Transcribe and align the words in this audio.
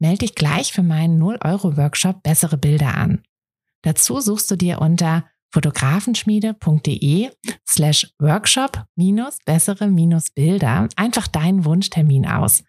Melde 0.00 0.18
dich 0.18 0.34
gleich 0.34 0.72
für 0.72 0.82
meinen 0.82 1.22
0-Euro-Workshop 1.22 2.22
Bessere 2.22 2.56
Bilder 2.56 2.96
an. 2.96 3.22
Dazu 3.82 4.20
suchst 4.20 4.50
du 4.50 4.56
dir 4.56 4.80
unter 4.80 5.24
fotografenschmiede.de 5.52 7.30
slash 7.68 8.12
workshop 8.18 8.84
minus 8.96 9.38
bessere 9.44 9.88
minus 9.88 10.30
Bilder 10.30 10.88
einfach 10.96 11.26
deinen 11.26 11.64
Wunschtermin 11.64 12.26
aus. 12.26 12.64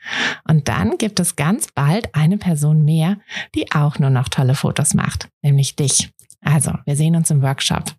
Und 0.47 0.67
dann 0.67 0.97
gibt 0.97 1.19
es 1.19 1.35
ganz 1.35 1.67
bald 1.73 2.13
eine 2.15 2.37
Person 2.37 2.83
mehr, 2.83 3.17
die 3.55 3.71
auch 3.71 3.99
nur 3.99 4.09
noch 4.09 4.29
tolle 4.29 4.55
Fotos 4.55 4.93
macht, 4.93 5.29
nämlich 5.41 5.75
dich. 5.75 6.11
Also, 6.41 6.73
wir 6.85 6.95
sehen 6.95 7.15
uns 7.15 7.29
im 7.31 7.41
Workshop. 7.41 7.95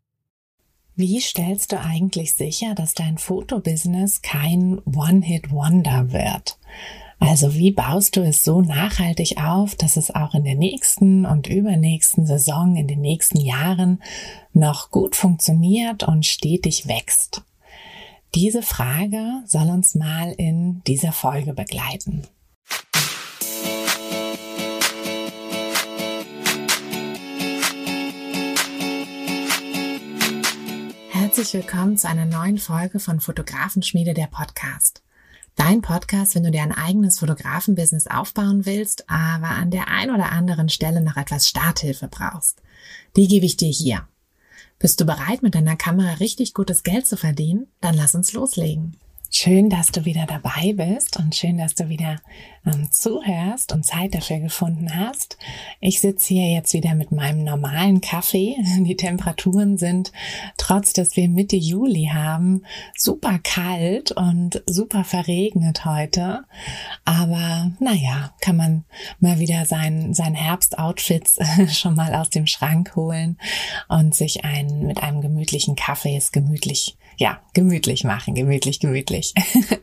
Wie 0.94 1.20
stellst 1.20 1.72
du 1.72 1.80
eigentlich 1.80 2.34
sicher, 2.34 2.74
dass 2.74 2.92
dein 2.92 3.16
Fotobusiness 3.16 4.20
kein 4.20 4.78
One-Hit-Wonder 4.84 6.12
wird? 6.12 6.58
Also 7.24 7.54
wie 7.54 7.70
baust 7.70 8.16
du 8.16 8.22
es 8.22 8.42
so 8.42 8.62
nachhaltig 8.62 9.36
auf, 9.40 9.76
dass 9.76 9.96
es 9.96 10.12
auch 10.12 10.34
in 10.34 10.42
der 10.42 10.56
nächsten 10.56 11.24
und 11.24 11.46
übernächsten 11.46 12.26
Saison, 12.26 12.74
in 12.74 12.88
den 12.88 13.00
nächsten 13.00 13.38
Jahren 13.38 14.02
noch 14.52 14.90
gut 14.90 15.14
funktioniert 15.14 16.02
und 16.02 16.26
stetig 16.26 16.88
wächst? 16.88 17.42
Diese 18.34 18.60
Frage 18.60 19.24
soll 19.46 19.70
uns 19.70 19.94
mal 19.94 20.32
in 20.32 20.82
dieser 20.88 21.12
Folge 21.12 21.54
begleiten. 21.54 22.26
Herzlich 31.10 31.54
willkommen 31.54 31.96
zu 31.96 32.08
einer 32.08 32.26
neuen 32.26 32.58
Folge 32.58 32.98
von 32.98 33.20
Fotografenschmiede 33.20 34.12
der 34.12 34.26
Podcast. 34.26 35.02
Dein 35.56 35.82
Podcast, 35.82 36.34
wenn 36.34 36.44
du 36.44 36.50
dir 36.50 36.62
ein 36.62 36.72
eigenes 36.72 37.18
Fotografenbusiness 37.18 38.06
aufbauen 38.06 38.64
willst, 38.64 39.08
aber 39.10 39.50
an 39.50 39.70
der 39.70 39.88
ein 39.88 40.10
oder 40.10 40.32
anderen 40.32 40.68
Stelle 40.68 41.02
noch 41.02 41.16
etwas 41.16 41.48
Starthilfe 41.48 42.08
brauchst. 42.08 42.62
Die 43.16 43.28
gebe 43.28 43.44
ich 43.44 43.56
dir 43.56 43.68
hier. 43.70 44.08
Bist 44.78 45.00
du 45.00 45.04
bereit, 45.04 45.42
mit 45.42 45.54
deiner 45.54 45.76
Kamera 45.76 46.14
richtig 46.14 46.54
gutes 46.54 46.82
Geld 46.82 47.06
zu 47.06 47.16
verdienen? 47.16 47.68
Dann 47.80 47.94
lass 47.94 48.14
uns 48.14 48.32
loslegen. 48.32 48.96
Schön, 49.34 49.70
dass 49.70 49.90
du 49.90 50.04
wieder 50.04 50.26
dabei 50.26 50.74
bist 50.74 51.16
und 51.18 51.34
schön, 51.34 51.56
dass 51.56 51.74
du 51.74 51.88
wieder 51.88 52.20
ähm, 52.66 52.88
zuhörst 52.90 53.72
und 53.72 53.82
Zeit 53.82 54.14
dafür 54.14 54.40
gefunden 54.40 54.94
hast. 54.94 55.38
Ich 55.80 56.00
sitze 56.00 56.34
hier 56.34 56.50
jetzt 56.50 56.74
wieder 56.74 56.94
mit 56.94 57.12
meinem 57.12 57.42
normalen 57.42 58.02
Kaffee. 58.02 58.56
Die 58.80 58.94
Temperaturen 58.94 59.78
sind, 59.78 60.12
trotz 60.58 60.92
dass 60.92 61.16
wir 61.16 61.30
Mitte 61.30 61.56
Juli 61.56 62.10
haben, 62.12 62.64
super 62.94 63.38
kalt 63.42 64.12
und 64.12 64.62
super 64.66 65.02
verregnet 65.02 65.86
heute. 65.86 66.44
Aber 67.06 67.72
naja, 67.80 68.34
kann 68.42 68.56
man 68.56 68.84
mal 69.18 69.38
wieder 69.38 69.64
sein, 69.64 70.12
sein 70.12 70.34
Herbstoutfits 70.34 71.38
schon 71.72 71.94
mal 71.94 72.14
aus 72.14 72.28
dem 72.28 72.46
Schrank 72.46 72.96
holen 72.96 73.38
und 73.88 74.14
sich 74.14 74.44
ein, 74.44 74.86
mit 74.86 75.02
einem 75.02 75.22
gemütlichen 75.22 75.74
Kaffee 75.74 76.18
ist 76.18 76.34
gemütlich 76.34 76.98
ja, 77.16 77.40
gemütlich 77.54 78.04
machen, 78.04 78.34
gemütlich, 78.34 78.80
gemütlich. 78.80 79.34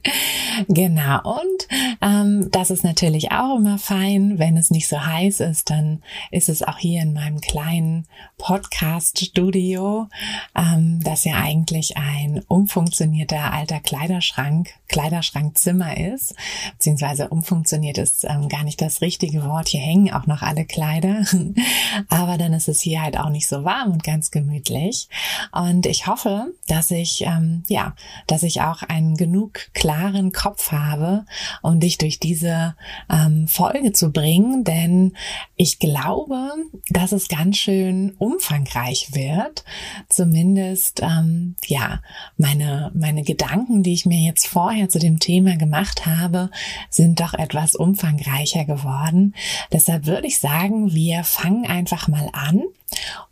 genau. 0.67 1.21
Und 1.23 1.67
ähm, 2.01 2.49
das 2.51 2.71
ist 2.71 2.83
natürlich 2.83 3.31
auch 3.31 3.57
immer 3.57 3.77
fein. 3.77 4.39
Wenn 4.39 4.57
es 4.57 4.71
nicht 4.71 4.87
so 4.87 5.05
heiß 5.05 5.39
ist, 5.41 5.69
dann 5.69 6.01
ist 6.31 6.49
es 6.49 6.63
auch 6.63 6.77
hier 6.77 7.01
in 7.01 7.13
meinem 7.13 7.41
kleinen 7.41 8.07
Podcast-Studio, 8.37 10.07
ähm, 10.55 11.01
das 11.03 11.25
ja 11.25 11.35
eigentlich 11.35 11.97
ein 11.97 12.41
umfunktionierter 12.47 13.53
alter 13.53 13.79
Kleiderschrank, 13.79 14.69
Kleiderschrankzimmer 14.87 15.97
ist, 15.97 16.33
beziehungsweise 16.73 17.29
umfunktioniert 17.29 17.99
ist 17.99 18.23
ähm, 18.23 18.49
gar 18.49 18.63
nicht 18.63 18.81
das 18.81 19.01
richtige 19.01 19.43
Wort. 19.45 19.67
Hier 19.67 19.81
hängen 19.81 20.11
auch 20.11 20.25
noch 20.25 20.41
alle 20.41 20.65
Kleider, 20.65 21.23
aber 22.09 22.37
dann 22.37 22.53
ist 22.53 22.67
es 22.67 22.81
hier 22.81 23.01
halt 23.03 23.19
auch 23.19 23.29
nicht 23.29 23.47
so 23.47 23.63
warm 23.63 23.91
und 23.91 24.03
ganz 24.03 24.31
gemütlich. 24.31 25.07
Und 25.51 25.85
ich 25.85 26.07
hoffe, 26.07 26.53
dass 26.67 26.89
ich 26.89 27.23
ähm, 27.29 27.63
ja, 27.67 27.95
dass 28.27 28.43
ich 28.43 28.61
auch 28.61 28.81
einen 28.83 29.15
genug 29.15 29.73
klaren 29.73 30.31
Kopf 30.31 30.71
habe, 30.71 31.25
um 31.61 31.79
dich 31.79 31.97
durch 31.97 32.19
diese 32.19 32.75
ähm, 33.09 33.47
Folge 33.47 33.93
zu 33.93 34.11
bringen, 34.11 34.63
denn 34.63 35.13
ich 35.55 35.79
glaube, 35.79 36.51
dass 36.89 37.11
es 37.11 37.27
ganz 37.27 37.57
schön 37.57 38.15
umfangreich 38.17 39.09
wird. 39.13 39.63
Zumindest 40.07 41.01
ähm, 41.01 41.55
ja, 41.67 42.01
meine 42.37 42.91
meine 42.93 43.23
Gedanken, 43.23 43.83
die 43.83 43.93
ich 43.93 44.05
mir 44.05 44.19
jetzt 44.19 44.47
vorher 44.47 44.89
zu 44.89 44.99
dem 44.99 45.19
Thema 45.19 45.55
gemacht 45.57 46.05
habe, 46.05 46.49
sind 46.89 47.19
doch 47.19 47.33
etwas 47.33 47.75
umfangreicher 47.75 48.65
geworden. 48.65 49.35
Deshalb 49.71 50.05
würde 50.05 50.27
ich 50.27 50.39
sagen, 50.39 50.93
wir 50.93 51.23
fangen 51.23 51.65
einfach 51.65 52.07
mal 52.07 52.29
an 52.33 52.63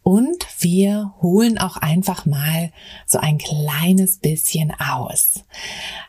und 0.04 0.48
wir 0.60 1.14
holen 1.22 1.58
auch 1.58 1.76
einfach 1.78 2.26
mal 2.26 2.72
so 3.06 3.20
ein 3.20 3.38
kleines 3.38 4.20
bisschen 4.20 4.74
aus. 4.80 5.44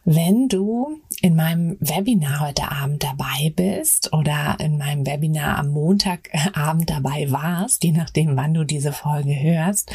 Wenn 0.05 0.49
du 0.49 1.01
in 1.21 1.35
meinem 1.35 1.77
Webinar 1.81 2.41
heute 2.41 2.71
Abend 2.71 3.03
dabei 3.03 3.53
bist 3.57 4.13
oder 4.13 4.57
in 4.61 4.79
meinem 4.79 5.05
Webinar 5.05 5.59
am 5.59 5.71
Montagabend 5.71 6.89
dabei 6.89 7.31
warst, 7.31 7.83
je 7.83 7.93
nachdem, 7.93 8.37
wann 8.37 8.55
du 8.55 8.65
diese 8.65 8.93
Folge 8.93 9.35
hörst, 9.35 9.91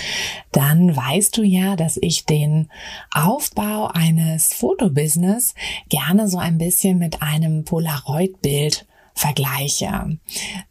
dann 0.52 0.96
weißt 0.96 1.38
du 1.38 1.44
ja, 1.44 1.75
dass 1.75 1.97
ich 2.02 2.25
den 2.25 2.69
Aufbau 3.12 3.88
eines 3.88 4.53
Fotobusiness 4.53 5.56
gerne 5.90 6.28
so 6.28 6.38
ein 6.38 6.58
bisschen 6.58 6.97
mit 6.97 7.22
einem 7.22 7.63
Polaroid-Bild 7.63 8.86
vergleiche. 9.13 10.18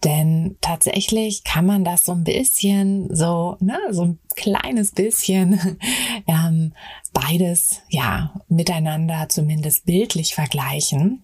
Denn 0.05 0.57
tatsächlich 0.61 1.45
kann 1.45 1.67
man 1.67 1.85
das 1.85 2.05
so 2.05 2.13
ein 2.13 2.25
bisschen, 2.25 3.15
so, 3.15 3.57
ne, 3.61 3.79
so 3.91 4.05
ein 4.05 4.19
kleines 4.37 4.93
bisschen 4.93 5.79
ähm, 6.27 6.73
beides 7.13 7.83
ja 7.89 8.35
miteinander 8.49 9.29
zumindest 9.29 9.87
bildlich 9.87 10.35
vergleichen. 10.35 11.23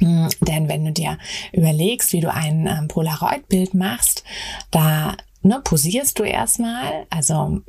Hm, 0.00 0.28
denn 0.42 0.68
wenn 0.68 0.84
du 0.84 0.92
dir 0.92 1.18
überlegst, 1.52 2.12
wie 2.12 2.20
du 2.20 2.32
ein 2.32 2.66
ähm, 2.66 2.88
Polaroid-Bild 2.88 3.74
machst, 3.74 4.24
da 4.70 5.16
ne, 5.42 5.60
posierst 5.62 6.18
du 6.18 6.24
erstmal, 6.24 7.06
also 7.10 7.62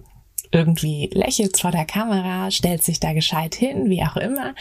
irgendwie 0.51 1.09
lächelt 1.13 1.59
vor 1.59 1.71
der 1.71 1.85
Kamera, 1.85 2.49
stellt 2.49 2.83
sich 2.83 2.99
da 2.99 3.13
gescheit 3.13 3.53
hin, 3.55 3.89
wie 3.89 4.03
auch 4.03 4.17
immer, 4.17 4.55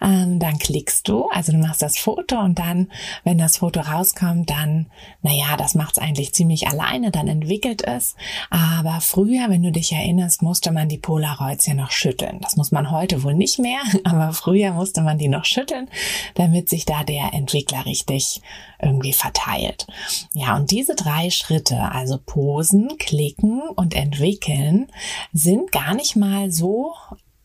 ähm, 0.00 0.38
dann 0.38 0.58
klickst 0.58 1.08
du, 1.08 1.28
also 1.30 1.52
du 1.52 1.58
machst 1.58 1.82
das 1.82 1.98
Foto 1.98 2.38
und 2.38 2.58
dann, 2.58 2.88
wenn 3.24 3.38
das 3.38 3.56
Foto 3.56 3.80
rauskommt, 3.80 4.50
dann, 4.50 4.86
naja, 5.22 5.56
das 5.56 5.74
macht's 5.74 5.98
eigentlich 5.98 6.32
ziemlich 6.32 6.68
alleine, 6.68 7.10
dann 7.10 7.26
entwickelt 7.26 7.82
es. 7.82 8.14
Aber 8.50 9.00
früher, 9.00 9.48
wenn 9.48 9.62
du 9.62 9.72
dich 9.72 9.92
erinnerst, 9.92 10.42
musste 10.42 10.70
man 10.70 10.88
die 10.88 10.98
Polaroids 10.98 11.66
ja 11.66 11.74
noch 11.74 11.90
schütteln. 11.90 12.38
Das 12.40 12.56
muss 12.56 12.70
man 12.70 12.90
heute 12.90 13.24
wohl 13.24 13.34
nicht 13.34 13.58
mehr, 13.58 13.80
aber 14.04 14.32
früher 14.32 14.72
musste 14.72 15.02
man 15.02 15.18
die 15.18 15.28
noch 15.28 15.44
schütteln, 15.44 15.88
damit 16.34 16.68
sich 16.68 16.84
da 16.84 17.02
der 17.02 17.34
Entwickler 17.34 17.84
richtig 17.84 18.42
irgendwie 18.82 19.12
verteilt. 19.12 19.86
Ja, 20.34 20.56
und 20.56 20.70
diese 20.70 20.94
drei 20.94 21.30
Schritte, 21.30 21.78
also 21.92 22.18
posen, 22.18 22.98
klicken 22.98 23.62
und 23.76 23.94
entwickeln, 23.94 24.90
sind 25.32 25.72
gar 25.72 25.94
nicht 25.94 26.16
mal 26.16 26.50
so 26.50 26.92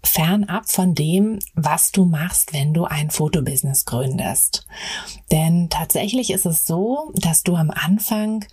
fernab 0.04 0.70
von 0.70 0.96
dem, 0.96 1.40
was 1.54 1.92
du 1.92 2.06
machst, 2.06 2.54
wenn 2.54 2.74
du 2.74 2.86
ein 2.86 3.12
Fotobusiness 3.12 3.86
gründest. 3.86 4.66
Denn 5.32 5.70
tatsächlich 5.70 6.32
ist 6.32 6.46
es 6.46 6.66
so, 6.66 7.12
dass 7.16 7.44
du 7.44 7.56
am 7.56 7.72
Anfang 7.72 8.46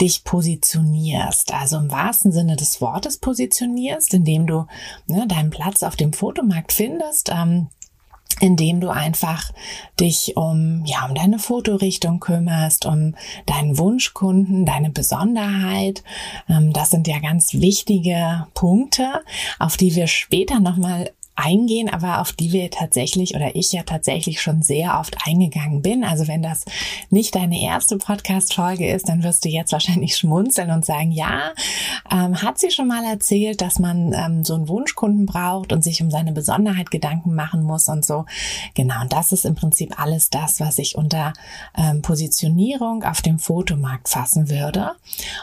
dich 0.00 0.24
positionierst, 0.24 1.54
also 1.54 1.78
im 1.78 1.90
wahrsten 1.90 2.32
Sinne 2.32 2.56
des 2.56 2.80
Wortes 2.80 3.18
positionierst, 3.18 4.12
indem 4.12 4.46
du 4.46 4.66
ne, 5.06 5.26
deinen 5.26 5.50
Platz 5.50 5.82
auf 5.82 5.96
dem 5.96 6.12
Fotomarkt 6.12 6.72
findest. 6.72 7.30
Ähm, 7.32 7.68
indem 8.40 8.80
du 8.80 8.90
einfach 8.90 9.50
dich 9.98 10.36
um, 10.36 10.84
ja, 10.84 11.06
um 11.06 11.14
deine 11.14 11.38
Fotorichtung 11.38 12.20
kümmerst, 12.20 12.86
um 12.86 13.14
deinen 13.46 13.78
Wunschkunden, 13.78 14.66
deine 14.66 14.90
Besonderheit. 14.90 16.02
Ähm, 16.48 16.72
das 16.72 16.90
sind 16.90 17.08
ja 17.08 17.18
ganz 17.18 17.54
wichtige 17.54 18.46
Punkte, 18.54 19.22
auf 19.58 19.76
die 19.76 19.94
wir 19.94 20.06
später 20.06 20.60
nochmal 20.60 21.10
eingehen, 21.36 21.88
aber 21.88 22.20
auf 22.20 22.32
die 22.32 22.52
wir 22.52 22.70
tatsächlich 22.70 23.34
oder 23.34 23.54
ich 23.54 23.72
ja 23.72 23.82
tatsächlich 23.82 24.40
schon 24.40 24.62
sehr 24.62 24.98
oft 24.98 25.16
eingegangen 25.26 25.82
bin. 25.82 26.02
Also 26.02 26.26
wenn 26.28 26.42
das 26.42 26.64
nicht 27.10 27.34
deine 27.34 27.60
erste 27.60 27.98
Podcast-Folge 27.98 28.90
ist, 28.90 29.08
dann 29.08 29.22
wirst 29.22 29.44
du 29.44 29.48
jetzt 29.48 29.72
wahrscheinlich 29.72 30.16
schmunzeln 30.16 30.70
und 30.70 30.84
sagen, 30.84 31.12
ja, 31.12 31.52
ähm, 32.10 32.40
hat 32.42 32.58
sie 32.58 32.70
schon 32.70 32.88
mal 32.88 33.04
erzählt, 33.04 33.60
dass 33.60 33.78
man 33.78 34.12
ähm, 34.12 34.44
so 34.44 34.54
einen 34.54 34.68
Wunschkunden 34.68 35.26
braucht 35.26 35.72
und 35.72 35.84
sich 35.84 36.02
um 36.02 36.10
seine 36.10 36.32
Besonderheit 36.32 36.90
Gedanken 36.90 37.34
machen 37.34 37.62
muss 37.62 37.88
und 37.88 38.04
so. 38.04 38.24
Genau, 38.74 39.02
und 39.02 39.12
das 39.12 39.32
ist 39.32 39.44
im 39.44 39.54
Prinzip 39.54 40.00
alles 40.00 40.30
das, 40.30 40.60
was 40.60 40.78
ich 40.78 40.96
unter 40.96 41.34
ähm, 41.76 42.02
Positionierung 42.02 43.04
auf 43.04 43.20
dem 43.20 43.38
Fotomarkt 43.38 44.08
fassen 44.08 44.48
würde. 44.48 44.92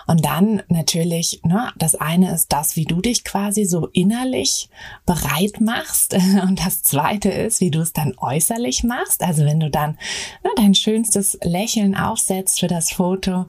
Und 0.07 0.25
dann 0.25 0.63
natürlich, 0.69 1.41
ne, 1.43 1.71
das 1.77 1.95
eine 1.95 2.33
ist 2.33 2.51
das, 2.51 2.75
wie 2.75 2.85
du 2.85 3.01
dich 3.01 3.23
quasi 3.23 3.65
so 3.65 3.87
innerlich 3.87 4.69
bereit 5.05 5.61
machst. 5.61 5.82
Und 6.13 6.65
das 6.65 6.83
zweite 6.83 7.29
ist, 7.29 7.61
wie 7.61 7.71
du 7.71 7.79
es 7.79 7.93
dann 7.93 8.13
äußerlich 8.17 8.83
machst. 8.83 9.21
Also 9.23 9.45
wenn 9.45 9.59
du 9.59 9.69
dann 9.69 9.97
ne, 10.43 10.49
dein 10.55 10.75
schönstes 10.75 11.37
Lächeln 11.43 11.95
aufsetzt 11.95 12.59
für 12.59 12.67
das 12.67 12.91
Foto 12.91 13.45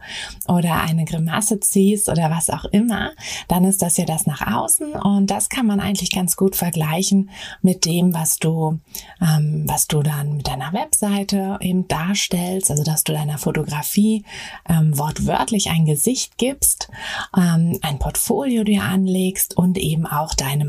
oder 0.48 0.80
eine 0.82 1.04
Grimasse 1.04 1.60
ziehst 1.60 2.08
oder 2.08 2.30
was 2.30 2.50
auch 2.50 2.64
immer, 2.66 3.12
dann 3.48 3.64
ist 3.64 3.82
das 3.82 3.96
ja 3.96 4.04
das 4.04 4.26
nach 4.26 4.46
außen. 4.46 4.92
Und 4.94 5.30
das 5.30 5.48
kann 5.48 5.66
man 5.66 5.80
eigentlich 5.80 6.12
ganz 6.12 6.36
gut 6.36 6.56
vergleichen 6.56 7.30
mit 7.62 7.84
dem, 7.84 8.14
was 8.14 8.38
du, 8.38 8.78
ähm, 9.20 9.64
was 9.66 9.86
du 9.86 10.02
dann 10.02 10.36
mit 10.36 10.48
deiner 10.48 10.72
Webseite 10.72 11.58
eben 11.60 11.88
darstellst. 11.88 12.70
Also 12.70 12.84
dass 12.84 13.04
du 13.04 13.12
deiner 13.12 13.38
Fotografie 13.38 14.24
ähm, 14.68 14.96
wortwörtlich 14.98 15.70
ein 15.70 15.86
Gesicht 15.86 16.38
gibst, 16.38 16.88
ähm, 17.36 17.78
ein 17.82 17.98
Portfolio 17.98 18.64
dir 18.64 18.82
anlegst 18.82 19.56
und 19.56 19.78
eben 19.78 20.06
auch 20.06 20.34
deine 20.34 20.64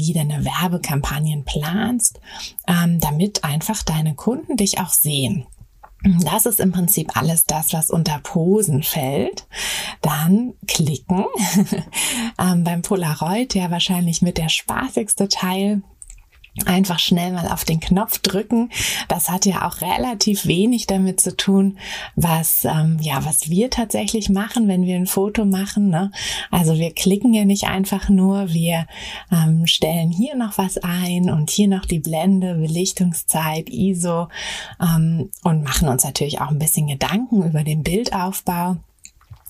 Marketingstrategie, 0.00 0.12
deine 0.12 0.44
Werbekampagnen 0.44 1.44
planst, 1.44 2.20
ähm, 2.66 3.00
damit 3.00 3.44
einfach 3.44 3.82
deine 3.82 4.14
Kunden 4.14 4.56
dich 4.56 4.78
auch 4.78 4.90
sehen. 4.90 5.46
Das 6.24 6.46
ist 6.46 6.60
im 6.60 6.72
Prinzip 6.72 7.14
alles 7.14 7.44
das, 7.44 7.74
was 7.74 7.90
unter 7.90 8.20
Posen 8.20 8.82
fällt. 8.82 9.46
Dann 10.00 10.54
klicken. 10.66 11.26
ähm, 12.38 12.64
beim 12.64 12.80
Polaroid 12.80 13.54
ja 13.54 13.70
wahrscheinlich 13.70 14.22
mit 14.22 14.38
der 14.38 14.48
spaßigste 14.48 15.28
Teil 15.28 15.82
einfach 16.66 16.98
schnell 16.98 17.32
mal 17.32 17.48
auf 17.48 17.64
den 17.64 17.80
Knopf 17.80 18.18
drücken. 18.18 18.70
Das 19.08 19.30
hat 19.30 19.46
ja 19.46 19.66
auch 19.66 19.80
relativ 19.80 20.46
wenig 20.46 20.86
damit 20.86 21.20
zu 21.20 21.36
tun, 21.36 21.78
was 22.16 22.64
ähm, 22.64 22.98
ja 23.00 23.24
was 23.24 23.50
wir 23.50 23.70
tatsächlich 23.70 24.28
machen, 24.28 24.68
wenn 24.68 24.84
wir 24.84 24.96
ein 24.96 25.06
Foto 25.06 25.44
machen. 25.44 25.88
Ne? 25.88 26.10
Also 26.50 26.78
wir 26.78 26.92
klicken 26.92 27.34
ja 27.34 27.44
nicht 27.44 27.64
einfach 27.64 28.08
nur, 28.08 28.52
wir 28.52 28.86
ähm, 29.32 29.66
stellen 29.66 30.10
hier 30.10 30.36
noch 30.36 30.58
was 30.58 30.78
ein 30.78 31.30
und 31.30 31.50
hier 31.50 31.68
noch 31.68 31.84
die 31.84 32.00
Blende, 32.00 32.54
Belichtungszeit, 32.54 33.68
ISO 33.70 34.28
ähm, 34.80 35.30
und 35.44 35.62
machen 35.62 35.88
uns 35.88 36.04
natürlich 36.04 36.40
auch 36.40 36.50
ein 36.50 36.58
bisschen 36.58 36.86
Gedanken 36.86 37.42
über 37.42 37.64
den 37.64 37.82
Bildaufbau. 37.82 38.76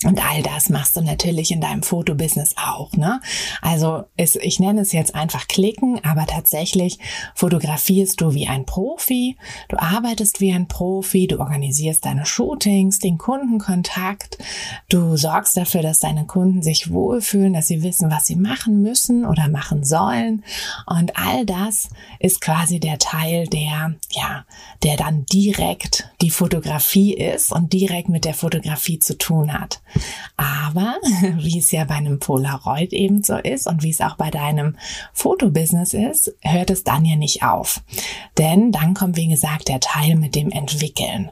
Und 0.06 0.19
all 0.26 0.43
das 0.43 0.70
machst 0.70 0.97
du 0.97 1.02
natürlich 1.02 1.50
in 1.50 1.61
deinem 1.61 1.82
Fotobusiness 1.82 2.55
auch, 2.56 2.93
ne? 2.93 3.20
Also 3.61 4.05
ist, 4.17 4.37
ich 4.37 4.58
nenne 4.58 4.81
es 4.81 4.93
jetzt 4.93 5.14
einfach 5.14 5.47
klicken, 5.47 6.02
aber 6.02 6.25
tatsächlich 6.26 6.99
fotografierst 7.35 8.19
du 8.19 8.32
wie 8.32 8.49
ein 8.49 8.64
Profi, 8.64 9.37
du 9.69 9.79
arbeitest 9.79 10.41
wie 10.41 10.55
ein 10.55 10.69
Profi, 10.69 11.26
du 11.26 11.38
organisierst 11.38 12.06
deine 12.06 12.25
Shootings, 12.25 12.99
den 12.99 13.19
Kundenkontakt, 13.19 14.38
du 14.88 15.19
sorgst 15.19 15.58
dafür, 15.58 15.82
dass 15.82 15.99
deine 15.99 16.25
Kunden 16.25 16.62
sich 16.62 16.91
wohlfühlen, 16.91 17.53
dass 17.53 17.67
sie 17.67 17.82
wissen, 17.82 18.11
was 18.11 18.25
sie 18.25 18.37
machen 18.37 18.81
müssen 18.81 19.26
oder 19.26 19.49
machen 19.50 19.85
sollen. 19.85 20.44
Und 20.87 21.19
all 21.19 21.44
das 21.44 21.91
ist 22.20 22.41
quasi 22.41 22.81
der 22.81 22.99
Teil, 22.99 23.49
der, 23.49 23.96
ja, 24.12 24.46
der 24.82 24.96
dann 24.96 25.26
direkt 25.26 26.08
die 26.23 26.31
Fotografie 26.31 27.12
ist 27.12 27.53
und 27.53 27.75
direkt 27.75 28.08
mit 28.08 28.25
der 28.25 28.35
Fotografie 28.35 28.99
zu 28.99 29.19
tun 29.19 29.53
hat. 29.53 29.82
Aber 30.37 30.96
wie 31.38 31.58
es 31.58 31.70
ja 31.70 31.84
bei 31.84 31.94
einem 31.94 32.19
Polaroid 32.19 32.92
eben 32.92 33.22
so 33.22 33.37
ist 33.37 33.66
und 33.66 33.82
wie 33.82 33.90
es 33.90 34.00
auch 34.00 34.16
bei 34.16 34.31
deinem 34.31 34.76
Fotobusiness 35.12 35.94
ist, 35.94 36.34
hört 36.42 36.70
es 36.70 36.84
dann 36.84 37.04
ja 37.04 37.16
nicht 37.16 37.42
auf. 37.42 37.82
Denn 38.38 38.72
dann 38.72 38.94
kommt, 38.94 39.16
wie 39.16 39.28
gesagt, 39.28 39.69
der 39.69 39.81
Teil 39.81 40.16
mit 40.16 40.34
dem 40.34 40.50
Entwickeln. 40.50 41.31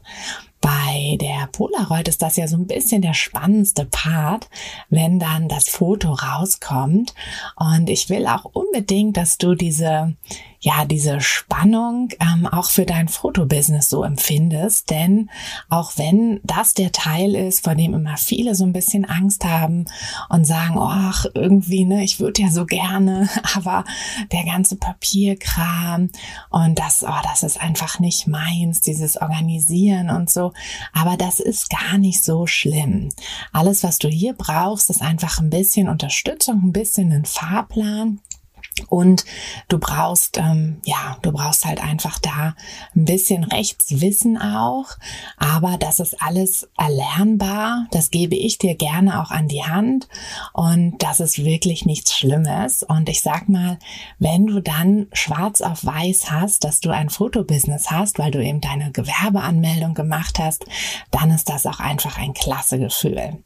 Bei 0.61 1.17
der 1.21 1.47
Polaroid 1.53 2.09
ist 2.09 2.21
das 2.21 2.37
ja 2.37 2.49
so 2.49 2.57
ein 2.57 2.67
bisschen 2.67 3.01
der 3.01 3.15
spannendste 3.15 3.85
Part, 3.85 4.49
wenn 4.91 5.21
dann 5.21 5.49
das 5.49 5.69
Foto 5.69 6.13
rauskommt. 6.13 7.15
Und 7.55 7.89
ich 7.89 8.09
will 8.09 8.27
auch 8.27 8.45
unbedingt, 8.45 9.17
dass 9.17 9.39
du 9.39 9.55
diese, 9.55 10.17
ja, 10.61 10.85
diese 10.85 11.21
Spannung 11.21 12.09
ähm, 12.21 12.47
auch 12.47 12.71
für 12.71 12.85
dein 12.85 13.09
Fotobusiness 13.09 13.89
so 13.89 14.03
empfindest. 14.03 14.91
Denn 14.91 15.31
auch 15.69 15.93
wenn 15.97 16.41
das 16.43 16.75
der 16.75 16.91
Teil 16.91 17.35
ist, 17.35 17.65
vor 17.65 17.75
dem 17.77 17.95
immer 17.95 18.17
viele 18.17 18.55
so 18.55 18.65
ein 18.65 18.73
bisschen 18.73 19.05
Angst 19.05 19.45
haben 19.45 19.85
und 20.29 20.45
sagen, 20.47 20.77
ach, 20.79 21.27
irgendwie, 21.35 21.85
ne, 21.85 22.03
ich 22.03 22.19
würde 22.19 22.43
ja 22.43 22.51
so 22.51 22.67
gerne, 22.67 23.29
aber 23.55 23.85
der 24.33 24.45
ganze 24.45 24.77
Papierkram 24.77 26.11
und 26.51 26.79
das, 26.79 27.05
oh, 27.07 27.21
das 27.23 27.45
ist 27.45 27.61
einfach 27.61 28.01
nicht 28.01 28.27
meins, 28.27 28.81
dieses 28.81 29.17
Organisieren 29.17 30.11
und 30.11 30.29
so. 30.29 30.53
Aber 30.93 31.17
das 31.17 31.39
ist 31.39 31.71
gar 31.71 31.99
nicht 31.99 32.25
so 32.25 32.47
schlimm. 32.47 33.11
Alles, 33.53 33.85
was 33.85 33.99
du 33.99 34.09
hier 34.09 34.35
brauchst, 34.35 34.91
ist 34.91 35.03
einfach 35.03 35.39
ein 35.39 35.51
bisschen 35.51 35.89
Unterstützung, 35.89 36.63
ein 36.65 36.73
bisschen 36.73 37.13
einen 37.13 37.25
Fahrplan 37.25 38.21
und 38.89 39.25
du 39.69 39.79
brauchst, 39.79 40.39
ähm, 40.39 40.81
ja, 40.85 41.19
du 41.23 41.33
brauchst 41.33 41.65
halt 41.65 41.83
einfach 41.83 42.19
da 42.19 42.55
ein 42.95 43.05
bisschen 43.05 43.45
Rechtswissen 43.45 44.39
auch. 44.39 44.87
Aber 45.37 45.77
das 45.79 46.01
ist 46.01 46.21
alles 46.23 46.69
erlernbar. 46.77 47.87
Das 47.91 48.11
gebe 48.11 48.37
ich 48.37 48.59
dir 48.59 48.75
gerne 48.75 49.23
auch 49.23 49.31
an 49.31 49.49
die 49.49 49.65
Hand. 49.65 50.09
Und 50.53 51.03
das 51.03 51.21
ist 51.21 51.45
wirklich 51.45 51.85
nichts 51.87 52.17
Schlimmes. 52.17 52.83
Und 52.83 53.09
ich 53.09 53.23
sag 53.23 53.49
mal, 53.49 53.79
wenn 54.19 54.47
du 54.47 54.61
dann 54.61 55.07
schwarz 55.13 55.61
auf 55.61 55.85
weiß 55.85 56.31
hast, 56.31 56.65
dass 56.65 56.81
du 56.81 56.91
ein 56.91 57.11
Fotobusiness 57.11 57.91
hast, 57.91 58.19
weil 58.19 58.31
du 58.31 58.43
eben 58.43 58.61
deine 58.61 58.93
Gewerbeanmeldung 58.93 59.95
gemacht 59.95 60.39
hast, 60.39 60.65
dann 61.11 61.31
ist 61.31 61.49
das 61.49 61.67
auch 61.67 61.81
einfach 61.81 62.19
ein 62.19 62.35
klasse 62.35 62.79
Gefühl. 62.79 63.39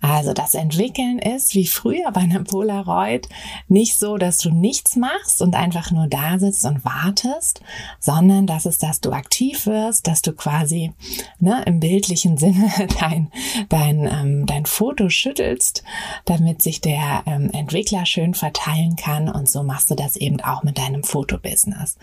Also 0.00 0.32
das 0.32 0.54
Entwickeln 0.54 1.18
ist 1.18 1.54
wie 1.54 1.66
früher 1.66 2.10
bei 2.12 2.20
einem 2.20 2.44
Polaroid 2.44 3.28
nicht 3.68 3.98
so, 3.98 4.16
dass 4.16 4.38
du 4.38 4.50
nicht 4.50 4.75
nichts 4.76 4.96
machst 4.96 5.40
und 5.40 5.54
einfach 5.54 5.90
nur 5.90 6.06
da 6.06 6.38
sitzt 6.38 6.66
und 6.66 6.84
wartest, 6.84 7.62
sondern 7.98 8.46
das 8.46 8.66
ist, 8.66 8.82
dass 8.82 9.00
du 9.00 9.12
aktiv 9.12 9.66
wirst, 9.66 10.06
dass 10.06 10.20
du 10.20 10.32
quasi 10.32 10.92
ne, 11.38 11.62
im 11.64 11.80
bildlichen 11.80 12.36
Sinne 12.46 12.70
dein, 13.00 13.30
dein, 13.70 14.06
ähm, 14.06 14.46
dein 14.46 14.66
Foto 14.66 15.08
schüttelst, 15.08 15.82
damit 16.26 16.60
sich 16.60 16.82
der 16.82 17.22
ähm, 17.26 17.50
Entwickler 17.52 18.04
schön 18.04 18.34
verteilen 18.34 18.96
kann. 18.96 19.30
Und 19.30 19.48
so 19.48 19.62
machst 19.62 19.90
du 19.90 19.94
das 19.94 20.16
eben 20.16 20.40
auch 20.42 20.62
mit 20.62 20.78
deinem 20.78 21.02
Fotobusiness. 21.02 21.96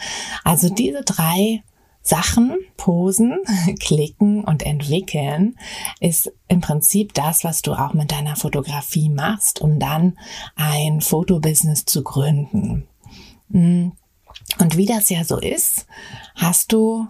Also 0.43 0.69
diese 0.69 1.03
drei 1.03 1.61
Sachen, 2.03 2.57
Posen, 2.75 3.39
klicken 3.79 4.43
und 4.43 4.63
entwickeln 4.63 5.57
ist 5.99 6.31
im 6.49 6.61
Prinzip 6.61 7.13
das, 7.13 7.43
was 7.43 7.61
du 7.61 7.73
auch 7.73 7.93
mit 7.93 8.11
deiner 8.11 8.35
Fotografie 8.35 9.09
machst, 9.09 9.61
um 9.61 9.79
dann 9.79 10.19
ein 10.55 11.01
Fotobusiness 11.01 11.85
zu 11.85 12.03
gründen. 12.03 12.87
Mm. 13.49 13.89
Und 14.59 14.77
wie 14.77 14.85
das 14.85 15.09
ja 15.09 15.23
so 15.23 15.39
ist, 15.39 15.87
hast 16.35 16.73
du 16.73 17.07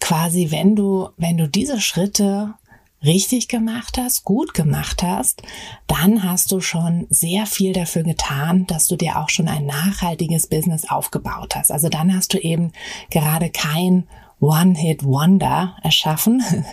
quasi, 0.00 0.50
wenn 0.50 0.74
du, 0.74 1.10
wenn 1.16 1.36
du 1.36 1.48
diese 1.48 1.80
Schritte 1.80 2.54
richtig 3.02 3.48
gemacht 3.48 3.96
hast, 3.98 4.24
gut 4.24 4.54
gemacht 4.54 5.02
hast, 5.02 5.42
dann 5.86 6.22
hast 6.24 6.50
du 6.52 6.60
schon 6.60 7.06
sehr 7.10 7.46
viel 7.46 7.72
dafür 7.72 8.02
getan, 8.02 8.66
dass 8.66 8.88
du 8.88 8.96
dir 8.96 9.18
auch 9.18 9.28
schon 9.28 9.48
ein 9.48 9.66
nachhaltiges 9.66 10.48
Business 10.48 10.88
aufgebaut 10.88 11.54
hast. 11.54 11.70
Also 11.70 11.88
dann 11.88 12.14
hast 12.14 12.34
du 12.34 12.38
eben 12.38 12.72
gerade 13.10 13.50
kein 13.50 14.08
One-Hit-Wonder 14.40 15.76
erschaffen. 15.82 16.42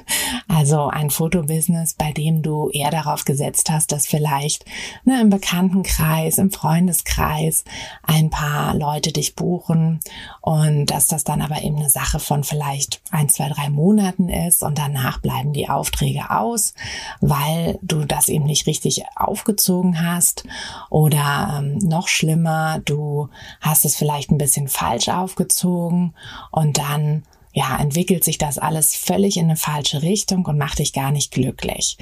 Also 0.48 0.88
ein 0.88 1.10
Fotobusiness, 1.10 1.95
bei 1.95 2.13
dem 2.13 2.41
du 2.41 2.69
eher 2.69 2.91
darauf 2.91 3.25
gesetzt 3.25 3.69
hast, 3.69 3.91
dass 3.91 4.07
vielleicht 4.07 4.63
ne, 5.03 5.19
im 5.19 5.29
Bekanntenkreis, 5.29 6.38
im 6.38 6.51
Freundeskreis 6.51 7.65
ein 8.03 8.29
paar 8.29 8.74
Leute 8.75 9.12
dich 9.12 9.36
buchen 9.36 10.00
und 10.41 10.86
dass 10.86 11.07
das 11.07 11.24
dann 11.24 11.41
aber 11.41 11.63
eben 11.63 11.77
eine 11.77 11.89
Sache 11.89 12.19
von 12.19 12.43
vielleicht 12.43 13.01
ein, 13.12 13.27
zwei, 13.27 13.50
drei 13.50 13.69
Monaten 13.69 14.29
ist 14.29 14.63
und 14.63 14.77
danach 14.77 15.19
bleiben 15.19 15.51
die 15.51 15.67
Aufträge 15.67 16.29
aus, 16.29 16.74
weil 17.19 17.79
du 17.81 18.05
das 18.05 18.29
eben 18.29 18.45
nicht 18.45 18.67
richtig 18.67 19.03
aufgezogen 19.15 20.01
hast 20.07 20.45
oder 20.89 21.57
ähm, 21.57 21.79
noch 21.79 22.07
schlimmer, 22.07 22.79
du 22.86 23.29
hast 23.60 23.84
es 23.84 23.95
vielleicht 23.95 24.31
ein 24.31 24.38
bisschen 24.38 24.67
falsch 24.67 25.10
aufgezogen 25.10 26.13
und 26.51 26.77
dann 26.77 27.24
ja, 27.56 27.78
entwickelt 27.80 28.26
sich 28.26 28.38
das 28.38 28.58
alles 28.58 28.96
völlig 28.96 29.38
in 29.38 29.46
eine 29.46 29.56
falsche 29.56 30.02
Richtung 30.02 30.46
und 30.46 30.58
macht 30.58 30.80
dich 30.80 30.92
gar 30.92 31.12
nicht 31.12 31.32
glücklich. 31.32 31.98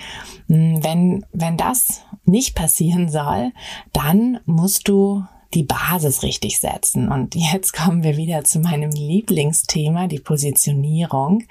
Hm, 0.48 0.84
wenn, 0.84 1.26
wenn 1.32 1.58
das 1.58 2.02
nicht 2.26 2.56
passieren 2.56 3.08
soll, 3.08 3.52
dann 3.94 4.40
musst 4.46 4.88
du 4.88 5.24
die 5.54 5.62
Basis 5.62 6.24
richtig 6.24 6.60
setzen. 6.60 7.08
Und 7.08 7.36
jetzt 7.36 7.72
kommen 7.78 8.02
wir 8.02 8.18
wieder 8.18 8.44
zu 8.44 8.60
meinem 8.60 8.90
Lieblingsthema, 8.90 10.08
die 10.08 10.20
Positionierung. 10.20 11.44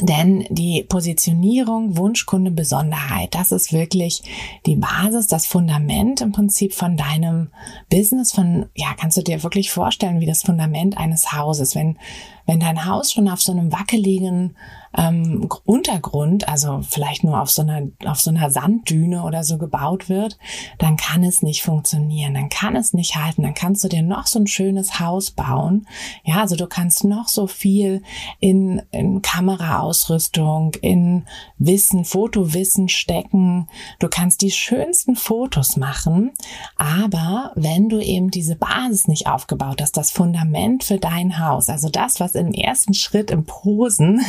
Denn 0.00 0.46
die 0.48 0.84
Positionierung, 0.84 1.96
Wunschkunde, 1.96 2.50
Besonderheit, 2.50 3.34
das 3.34 3.50
ist 3.50 3.72
wirklich 3.72 4.22
die 4.64 4.76
Basis, 4.76 5.26
das 5.26 5.46
Fundament 5.46 6.20
im 6.20 6.32
Prinzip 6.32 6.72
von 6.72 6.96
deinem 6.96 7.50
Business, 7.90 8.32
von, 8.32 8.66
ja, 8.74 8.94
kannst 8.98 9.16
du 9.16 9.22
dir 9.22 9.42
wirklich 9.42 9.70
vorstellen, 9.70 10.20
wie 10.20 10.26
das 10.26 10.42
Fundament 10.42 10.98
eines 10.98 11.32
Hauses. 11.32 11.74
Wenn, 11.74 11.98
wenn 12.46 12.60
dein 12.60 12.84
Haus 12.84 13.12
schon 13.12 13.28
auf 13.28 13.42
so 13.42 13.52
einem 13.52 13.72
wackeligen 13.72 14.56
ähm, 14.96 15.48
Untergrund, 15.64 16.48
also 16.48 16.82
vielleicht 16.88 17.24
nur 17.24 17.40
auf 17.40 17.50
so 17.50 17.62
einer 17.62 17.88
auf 18.04 18.20
so 18.20 18.30
einer 18.30 18.50
Sanddüne 18.50 19.22
oder 19.22 19.42
so 19.44 19.58
gebaut 19.58 20.08
wird, 20.08 20.38
dann 20.78 20.96
kann 20.96 21.24
es 21.24 21.42
nicht 21.42 21.62
funktionieren, 21.62 22.34
dann 22.34 22.48
kann 22.48 22.76
es 22.76 22.92
nicht 22.92 23.16
halten, 23.16 23.42
dann 23.42 23.54
kannst 23.54 23.82
du 23.84 23.88
dir 23.88 24.02
noch 24.02 24.26
so 24.26 24.38
ein 24.38 24.46
schönes 24.46 25.00
Haus 25.00 25.30
bauen, 25.30 25.86
ja, 26.24 26.40
also 26.40 26.56
du 26.56 26.66
kannst 26.66 27.04
noch 27.04 27.28
so 27.28 27.46
viel 27.46 28.02
in, 28.40 28.82
in 28.90 29.22
Kameraausrüstung, 29.22 30.74
in 30.82 31.24
Wissen, 31.58 32.04
Fotowissen 32.04 32.88
stecken, 32.88 33.68
du 33.98 34.08
kannst 34.08 34.42
die 34.42 34.50
schönsten 34.50 35.16
Fotos 35.16 35.76
machen, 35.76 36.32
aber 36.76 37.52
wenn 37.54 37.88
du 37.88 38.00
eben 38.00 38.30
diese 38.30 38.56
Basis 38.56 39.08
nicht 39.08 39.26
aufgebaut 39.26 39.80
hast, 39.80 39.96
das 39.96 40.10
Fundament 40.10 40.84
für 40.84 40.98
dein 40.98 41.38
Haus, 41.38 41.68
also 41.68 41.88
das, 41.88 42.20
was 42.20 42.34
im 42.34 42.52
ersten 42.52 42.94
Schritt 42.94 43.30
im 43.30 43.44
Posen 43.44 44.20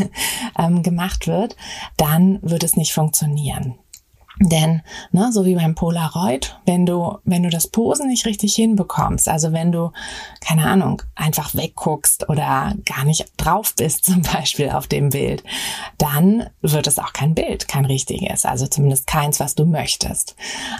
ähm, 0.58 0.84
gemacht 0.84 1.28
wird, 1.28 1.56
dann 1.98 2.40
wird 2.42 2.64
es 2.64 2.76
nicht 2.76 2.94
funktionieren. 2.94 3.76
Denn, 4.40 4.82
ne, 5.12 5.32
so 5.32 5.46
wie 5.46 5.56
beim 5.56 5.76
Polaroid, 5.76 6.58
wenn 6.66 6.88
du, 6.88 7.20
wenn 7.24 7.44
du 7.44 7.50
das 7.50 7.68
Posen 7.68 8.08
nicht 8.08 8.26
richtig 8.26 8.56
hinbekommst, 8.56 9.30
also 9.30 9.54
wenn 9.54 9.72
du, 9.72 9.92
keine 10.42 10.66
Ahnung, 10.66 11.04
einfach 11.16 11.54
wegguckst 11.54 12.30
oder 12.30 12.74
gar 12.84 13.06
nicht 13.06 13.26
drauf 13.38 13.76
bist, 13.78 14.06
zum 14.06 14.24
Beispiel 14.24 14.72
auf 14.72 14.88
dem 14.88 15.12
Bild, 15.12 15.44
dann 16.00 16.50
wird 16.62 16.88
es 16.88 16.98
auch 16.98 17.14
kein 17.14 17.36
Bild, 17.36 17.68
kein 17.68 17.86
richtiges, 17.86 18.46
also 18.46 18.66
zumindest 18.66 19.06
keins, 19.06 19.40
was 19.40 19.54
du 19.54 19.66
möchtest. 19.66 20.36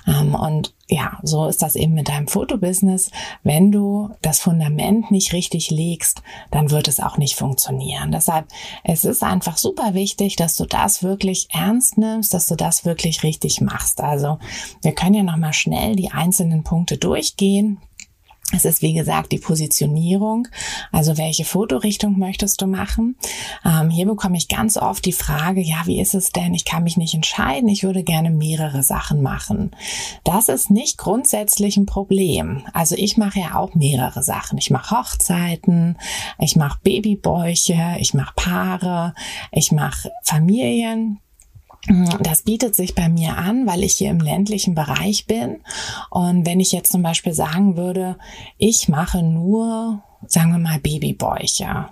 Ähm, 0.08 0.34
und 0.34 0.74
ja, 0.94 1.18
so 1.24 1.48
ist 1.48 1.64
das 1.64 1.76
eben 1.76 1.96
mit 1.96 2.08
deinem 2.08 2.28
Fotobusiness. 2.28 3.10
Wenn 3.42 3.72
du 3.72 4.12
das 4.22 4.40
Fundament 4.40 5.10
nicht 5.10 5.34
richtig 5.34 5.72
legst, 5.72 6.22
dann 6.52 6.70
wird 6.70 6.88
es 6.88 7.00
auch 7.00 7.18
nicht 7.18 7.36
funktionieren. 7.36 8.12
Deshalb, 8.12 8.46
es 8.84 9.04
ist 9.04 9.24
einfach 9.24 9.58
super 9.58 9.96
wichtig, 9.96 10.36
dass 10.36 10.56
du 10.56 10.66
das 10.66 11.02
wirklich 11.02 11.48
ernst 11.52 11.98
nimmst, 11.98 12.36
dass 12.36 12.46
du 12.46 12.56
das 12.56 12.86
wirklich 12.86 13.24
richtig 13.24 13.60
machst. 13.60 14.02
Also, 14.02 14.38
wir 14.84 14.94
können 14.94 15.16
ja 15.16 15.24
nochmal 15.24 15.54
schnell 15.54 15.96
die 15.96 16.12
einzelnen 16.12 16.64
Punkte 16.64 17.00
durchgehen. 17.00 17.80
Es 18.52 18.66
ist 18.66 18.82
wie 18.82 18.94
gesagt 18.94 19.32
die 19.32 19.40
Positionierung, 19.40 20.48
also 20.92 21.18
welche 21.18 21.46
Fotorichtung 21.46 22.20
möchtest 22.20 22.62
du 22.62 22.68
machen. 22.68 23.16
Ähm, 23.66 23.90
hier 23.90 24.06
bekomme 24.06 24.38
ich 24.38 24.48
ganz 24.48 24.78
oft 24.78 25.06
die 25.06 25.14
Frage, 25.14 25.62
ja, 25.62 25.84
wie 25.86 26.00
ist 26.00 26.14
es 26.14 26.32
denn? 26.32 26.54
Ich 26.54 26.66
kann 26.66 26.84
mich 26.84 26.98
nicht 26.98 27.16
entscheiden, 27.16 27.70
ich 27.70 27.84
würde 27.84 28.04
gerne 28.04 28.30
mehrere 28.30 28.84
Sachen 28.84 29.22
machen. 29.22 29.72
Das 30.24 30.50
ist 30.50 30.70
nicht 30.70 30.98
grundsätzlich 30.98 31.78
ein 31.78 31.86
Problem. 31.86 32.64
Also 32.74 32.96
ich 32.96 33.18
mache 33.18 33.40
ja 33.40 33.56
auch 33.56 33.74
mehrere 33.76 34.22
Sachen. 34.22 34.58
Ich 34.58 34.70
mache 34.70 34.98
Hochzeiten, 34.98 35.98
ich 36.38 36.56
mache 36.56 36.80
Babybäuche, 36.84 37.96
ich 38.00 38.14
mache 38.14 38.34
Paare, 38.36 39.14
ich 39.52 39.72
mache 39.72 40.12
Familien. 40.22 41.20
Das 42.22 42.44
bietet 42.44 42.76
sich 42.76 42.96
bei 42.96 43.10
mir 43.10 43.38
an, 43.38 43.68
weil 43.68 43.84
ich 43.84 43.96
hier 43.96 44.10
im 44.10 44.20
ländlichen 44.20 44.74
Bereich 44.74 45.26
bin. 45.26 45.62
Und 46.10 46.46
wenn 46.46 46.60
ich 46.60 46.72
jetzt 46.72 46.92
zum 46.92 47.02
Beispiel 47.02 47.34
sagen 47.34 47.76
würde, 47.76 48.18
ich 48.58 48.88
mache 48.88 49.22
nur, 49.22 50.02
sagen 50.26 50.54
wir 50.54 50.60
mal, 50.60 50.80
Babybäuche, 50.80 51.88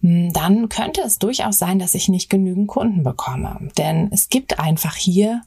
hm, 0.00 0.32
dann 0.32 0.70
könnte 0.70 1.02
es 1.02 1.18
durchaus 1.18 1.58
sein, 1.58 1.78
dass 1.78 1.94
ich 1.94 2.08
nicht 2.08 2.30
genügend 2.30 2.68
Kunden 2.68 3.02
bekomme. 3.02 3.68
Denn 3.76 4.08
es 4.10 4.30
gibt 4.30 4.58
einfach 4.58 4.94
hier 4.94 5.42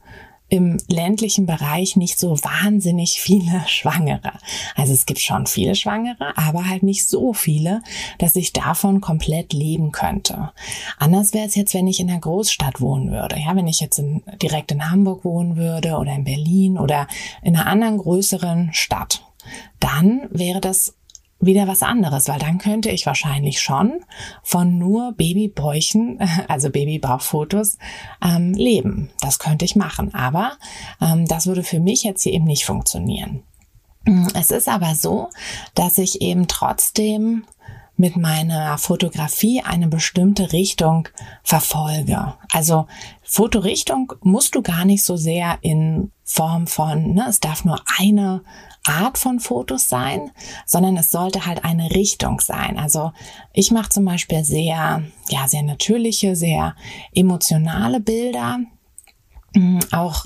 im 0.49 0.77
ländlichen 0.87 1.45
Bereich 1.45 1.95
nicht 1.95 2.19
so 2.19 2.31
wahnsinnig 2.43 3.21
viele 3.21 3.63
Schwangere. 3.67 4.33
Also 4.75 4.93
es 4.93 5.05
gibt 5.05 5.19
schon 5.19 5.47
viele 5.47 5.75
Schwangere, 5.75 6.37
aber 6.37 6.67
halt 6.67 6.83
nicht 6.83 7.07
so 7.07 7.33
viele, 7.33 7.81
dass 8.17 8.35
ich 8.35 8.53
davon 8.53 9.01
komplett 9.01 9.53
leben 9.53 9.91
könnte. 9.91 10.51
Anders 10.97 11.33
wäre 11.33 11.47
es 11.47 11.55
jetzt, 11.55 11.73
wenn 11.73 11.87
ich 11.87 11.99
in 11.99 12.09
einer 12.09 12.19
Großstadt 12.19 12.81
wohnen 12.81 13.11
würde. 13.11 13.37
Ja, 13.39 13.55
wenn 13.55 13.67
ich 13.67 13.79
jetzt 13.79 13.99
in, 13.99 14.23
direkt 14.41 14.71
in 14.71 14.89
Hamburg 14.89 15.23
wohnen 15.23 15.55
würde 15.55 15.97
oder 15.97 16.13
in 16.13 16.23
Berlin 16.23 16.77
oder 16.77 17.07
in 17.41 17.55
einer 17.55 17.67
anderen 17.67 17.97
größeren 17.97 18.69
Stadt. 18.73 19.23
Dann 19.79 20.27
wäre 20.31 20.59
das 20.59 20.95
wieder 21.39 21.67
was 21.67 21.83
anderes, 21.83 22.27
weil 22.27 22.39
dann 22.39 22.57
könnte 22.57 22.89
ich 22.89 23.05
wahrscheinlich 23.05 23.61
schon 23.61 24.01
von 24.43 24.77
nur 24.77 25.13
Babybäuchen, 25.13 26.19
also 26.47 26.69
Babybauchfotos, 26.69 27.77
ähm, 28.23 28.53
leben. 28.53 29.09
Das 29.21 29.39
könnte 29.39 29.65
ich 29.65 29.75
machen, 29.75 30.13
aber 30.13 30.57
ähm, 31.01 31.25
das 31.25 31.47
würde 31.47 31.63
für 31.63 31.79
mich 31.79 32.03
jetzt 32.03 32.23
hier 32.23 32.33
eben 32.33 32.45
nicht 32.45 32.65
funktionieren. 32.65 33.43
Es 34.33 34.49
ist 34.49 34.67
aber 34.67 34.95
so, 34.95 35.29
dass 35.75 35.97
ich 35.97 36.21
eben 36.21 36.47
trotzdem 36.47 37.45
mit 37.99 38.15
meiner 38.15 38.77
Fotografie 38.77 39.61
eine 39.61 39.89
bestimmte 39.89 40.53
Richtung 40.53 41.09
verfolge. 41.43 42.33
Also 42.51 42.87
Fotorichtung 43.23 44.13
musst 44.21 44.55
du 44.55 44.61
gar 44.61 44.85
nicht 44.85 45.03
so 45.03 45.17
sehr 45.17 45.57
in 45.61 46.11
Form 46.23 46.65
von, 46.65 47.13
ne, 47.13 47.25
es 47.27 47.41
darf 47.41 47.65
nur 47.65 47.81
eine 47.99 48.41
Art 48.85 49.17
von 49.17 49.39
Fotos 49.39 49.89
sein, 49.89 50.31
sondern 50.65 50.97
es 50.97 51.11
sollte 51.11 51.45
halt 51.45 51.63
eine 51.63 51.91
Richtung 51.91 52.39
sein. 52.39 52.77
Also 52.77 53.11
ich 53.53 53.71
mache 53.71 53.89
zum 53.89 54.05
Beispiel 54.05 54.43
sehr, 54.43 55.03
ja, 55.29 55.47
sehr 55.47 55.63
natürliche, 55.63 56.35
sehr 56.35 56.75
emotionale 57.13 57.99
Bilder. 57.99 58.59
Mm, 59.53 59.79
auch 59.91 60.25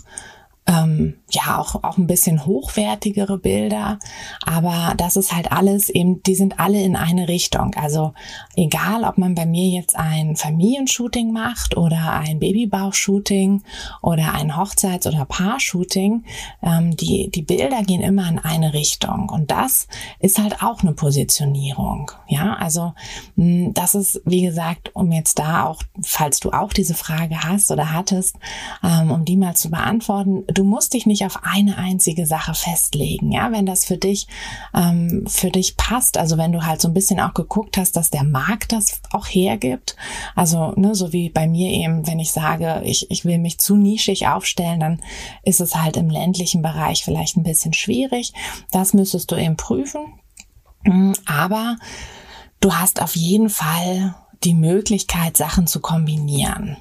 ähm, 0.67 1.19
ja 1.35 1.59
auch, 1.59 1.83
auch 1.83 1.97
ein 1.97 2.07
bisschen 2.07 2.45
hochwertigere 2.45 3.37
Bilder, 3.37 3.99
aber 4.45 4.93
das 4.97 5.15
ist 5.15 5.33
halt 5.33 5.51
alles 5.51 5.89
eben, 5.89 6.21
die 6.23 6.35
sind 6.35 6.59
alle 6.59 6.81
in 6.81 6.95
eine 6.95 7.27
Richtung. 7.27 7.73
Also 7.75 8.13
egal, 8.55 9.03
ob 9.03 9.17
man 9.17 9.35
bei 9.35 9.45
mir 9.45 9.69
jetzt 9.69 9.95
ein 9.95 10.35
Familienshooting 10.35 11.31
macht 11.31 11.77
oder 11.77 12.13
ein 12.13 12.39
Babybauchshooting 12.39 13.63
oder 14.01 14.33
ein 14.33 14.55
Hochzeits- 14.55 15.07
oder 15.07 15.25
Paar-Shooting, 15.25 16.23
ähm, 16.61 16.95
die, 16.97 17.29
die 17.29 17.41
Bilder 17.41 17.83
gehen 17.83 18.01
immer 18.01 18.27
in 18.29 18.39
eine 18.39 18.73
Richtung 18.73 19.29
und 19.29 19.51
das 19.51 19.87
ist 20.19 20.37
halt 20.37 20.61
auch 20.61 20.81
eine 20.81 20.93
Positionierung. 20.93 22.11
Ja, 22.27 22.55
also 22.55 22.93
mh, 23.35 23.45
hm, 23.45 23.73
das 23.73 23.95
ist, 23.95 24.21
wie 24.25 24.41
gesagt, 24.41 24.91
um 24.93 25.11
jetzt 25.11 25.39
da 25.39 25.65
auch, 25.65 25.81
falls 26.01 26.39
du 26.39 26.51
auch 26.51 26.73
diese 26.73 26.93
Frage 26.93 27.43
hast 27.43 27.71
oder 27.71 27.91
hattest, 27.91 28.35
ähm, 28.83 29.11
um 29.11 29.25
die 29.25 29.37
mal 29.37 29.55
zu 29.55 29.69
beantworten, 29.69 30.43
du 30.47 30.63
musst 30.63 30.93
dich 30.93 31.05
nicht 31.05 31.22
auf 31.25 31.39
eine 31.43 31.77
einzige 31.77 32.25
Sache 32.25 32.53
festlegen. 32.53 33.31
Ja, 33.31 33.51
wenn 33.51 33.65
das 33.65 33.85
für 33.85 33.97
dich, 33.97 34.27
ähm, 34.73 35.25
für 35.27 35.49
dich 35.49 35.77
passt, 35.77 36.17
also 36.17 36.37
wenn 36.37 36.51
du 36.51 36.65
halt 36.65 36.81
so 36.81 36.87
ein 36.87 36.93
bisschen 36.93 37.19
auch 37.19 37.33
geguckt 37.33 37.77
hast, 37.77 37.95
dass 37.95 38.09
der 38.09 38.23
Markt 38.23 38.71
das 38.71 39.01
auch 39.11 39.27
hergibt. 39.27 39.95
Also, 40.35 40.73
ne, 40.75 40.95
so 40.95 41.13
wie 41.13 41.29
bei 41.29 41.47
mir 41.47 41.69
eben, 41.69 42.05
wenn 42.07 42.19
ich 42.19 42.31
sage, 42.31 42.81
ich, 42.83 43.09
ich 43.11 43.25
will 43.25 43.37
mich 43.37 43.59
zu 43.59 43.75
nischig 43.75 44.27
aufstellen, 44.27 44.79
dann 44.79 45.01
ist 45.43 45.61
es 45.61 45.75
halt 45.75 45.97
im 45.97 46.09
ländlichen 46.09 46.61
Bereich 46.61 47.03
vielleicht 47.03 47.37
ein 47.37 47.43
bisschen 47.43 47.73
schwierig. 47.73 48.33
Das 48.71 48.93
müsstest 48.93 49.31
du 49.31 49.35
eben 49.35 49.57
prüfen. 49.57 50.01
Mm, 50.83 51.13
aber 51.25 51.77
du 52.59 52.73
hast 52.73 53.01
auf 53.01 53.15
jeden 53.15 53.49
Fall 53.49 54.15
die 54.43 54.53
Möglichkeit, 54.53 55.37
Sachen 55.37 55.67
zu 55.67 55.79
kombinieren. 55.79 56.77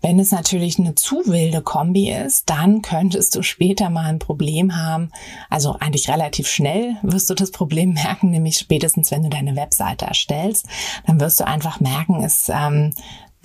Wenn 0.00 0.18
es 0.18 0.30
natürlich 0.30 0.78
eine 0.78 0.94
zu 0.94 1.22
wilde 1.26 1.62
Kombi 1.62 2.10
ist, 2.10 2.48
dann 2.48 2.82
könntest 2.82 3.34
du 3.34 3.42
später 3.42 3.90
mal 3.90 4.06
ein 4.06 4.18
Problem 4.18 4.76
haben. 4.76 5.10
Also 5.50 5.76
eigentlich 5.80 6.08
relativ 6.08 6.48
schnell 6.48 6.96
wirst 7.02 7.28
du 7.30 7.34
das 7.34 7.50
Problem 7.50 7.94
merken, 7.94 8.30
nämlich 8.30 8.58
spätestens, 8.58 9.10
wenn 9.10 9.22
du 9.22 9.28
deine 9.28 9.56
Webseite 9.56 10.06
erstellst, 10.06 10.66
dann 11.06 11.20
wirst 11.20 11.40
du 11.40 11.46
einfach 11.46 11.80
merken, 11.80 12.22
es 12.22 12.48
ähm, 12.48 12.92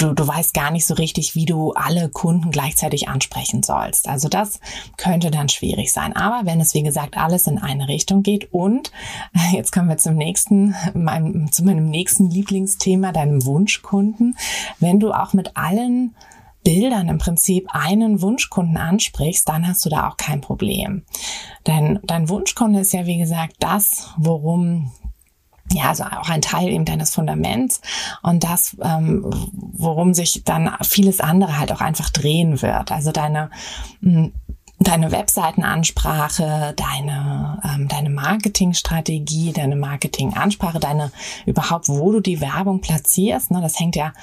du, 0.02 0.14
du 0.14 0.28
weißt 0.28 0.54
gar 0.54 0.72
nicht 0.72 0.86
so 0.86 0.96
richtig, 0.96 1.36
wie 1.36 1.46
du 1.46 1.72
alle 1.74 2.10
Kunden 2.10 2.52
gleichzeitig 2.52 3.08
ansprechen 3.08 3.64
sollst. 3.64 4.08
Also 4.08 4.30
das 4.30 4.60
könnte 4.98 5.32
dann 5.32 5.50
schwierig 5.50 5.92
sein. 5.94 6.16
Aber 6.16 6.46
wenn 6.46 6.60
es, 6.60 6.74
wie 6.74 6.84
gesagt, 6.84 7.18
alles 7.18 7.48
in 7.48 7.60
eine 7.60 7.88
Richtung 7.88 8.24
geht 8.24 8.54
und 8.54 8.92
jetzt 9.52 9.72
kommen 9.72 9.90
wir 9.90 9.98
zum 9.98 10.16
nächsten, 10.16 10.76
meinem, 10.94 11.52
zu 11.52 11.64
meinem 11.64 11.90
nächsten 11.90 12.30
Lieblingsthema, 12.30 13.12
deinem 13.12 13.46
Wunschkunden. 13.46 14.38
Wenn 14.80 15.00
du 15.00 15.12
auch 15.12 15.34
mit 15.34 15.56
allen 15.56 16.16
Bildern 16.64 17.10
im 17.10 17.18
Prinzip 17.18 17.68
einen 17.72 18.22
Wunschkunden 18.22 18.78
ansprichst, 18.78 19.50
dann 19.50 19.68
hast 19.68 19.84
du 19.86 19.90
da 19.90 20.08
auch 20.08 20.18
kein 20.18 20.42
Problem. 20.42 21.04
Denn 21.66 22.00
dein 22.04 22.30
Wunschkunde 22.30 22.82
ist 22.82 22.94
ja, 22.94 23.06
wie 23.08 23.18
gesagt, 23.18 23.56
das, 23.60 24.12
worum 24.18 24.92
ja, 25.74 25.90
also 25.90 26.04
auch 26.04 26.30
ein 26.30 26.42
Teil 26.42 26.70
eben 26.70 26.86
deines 26.86 27.14
Fundaments 27.14 27.82
und 28.22 28.44
das, 28.44 28.76
ähm, 28.82 29.26
worum 29.74 30.14
sich 30.14 30.44
dann 30.44 30.72
vieles 30.82 31.20
andere 31.20 31.58
halt 31.58 31.72
auch 31.72 31.82
einfach 31.82 32.10
drehen 32.10 32.62
wird. 32.62 32.92
Also 32.92 33.12
deine 33.12 33.50
mh, 34.02 34.12
hm, 34.12 34.34
deine 34.84 35.12
Webseitenansprache, 35.12 36.74
deine, 36.76 37.60
ähm, 37.64 37.88
deine 37.88 38.10
Marketingstrategie, 38.10 39.54
deine 39.54 39.76
Marketingansprache, 39.76 40.80
deine 40.80 41.12
überhaupt, 41.46 41.88
wo 41.88 42.12
du 42.12 42.20
die 42.20 42.42
Werbung 42.42 42.82
platzierst. 42.82 43.52
Ne, 43.52 43.62
das 43.62 43.80
hängt 43.80 43.96
ja, 43.96 44.14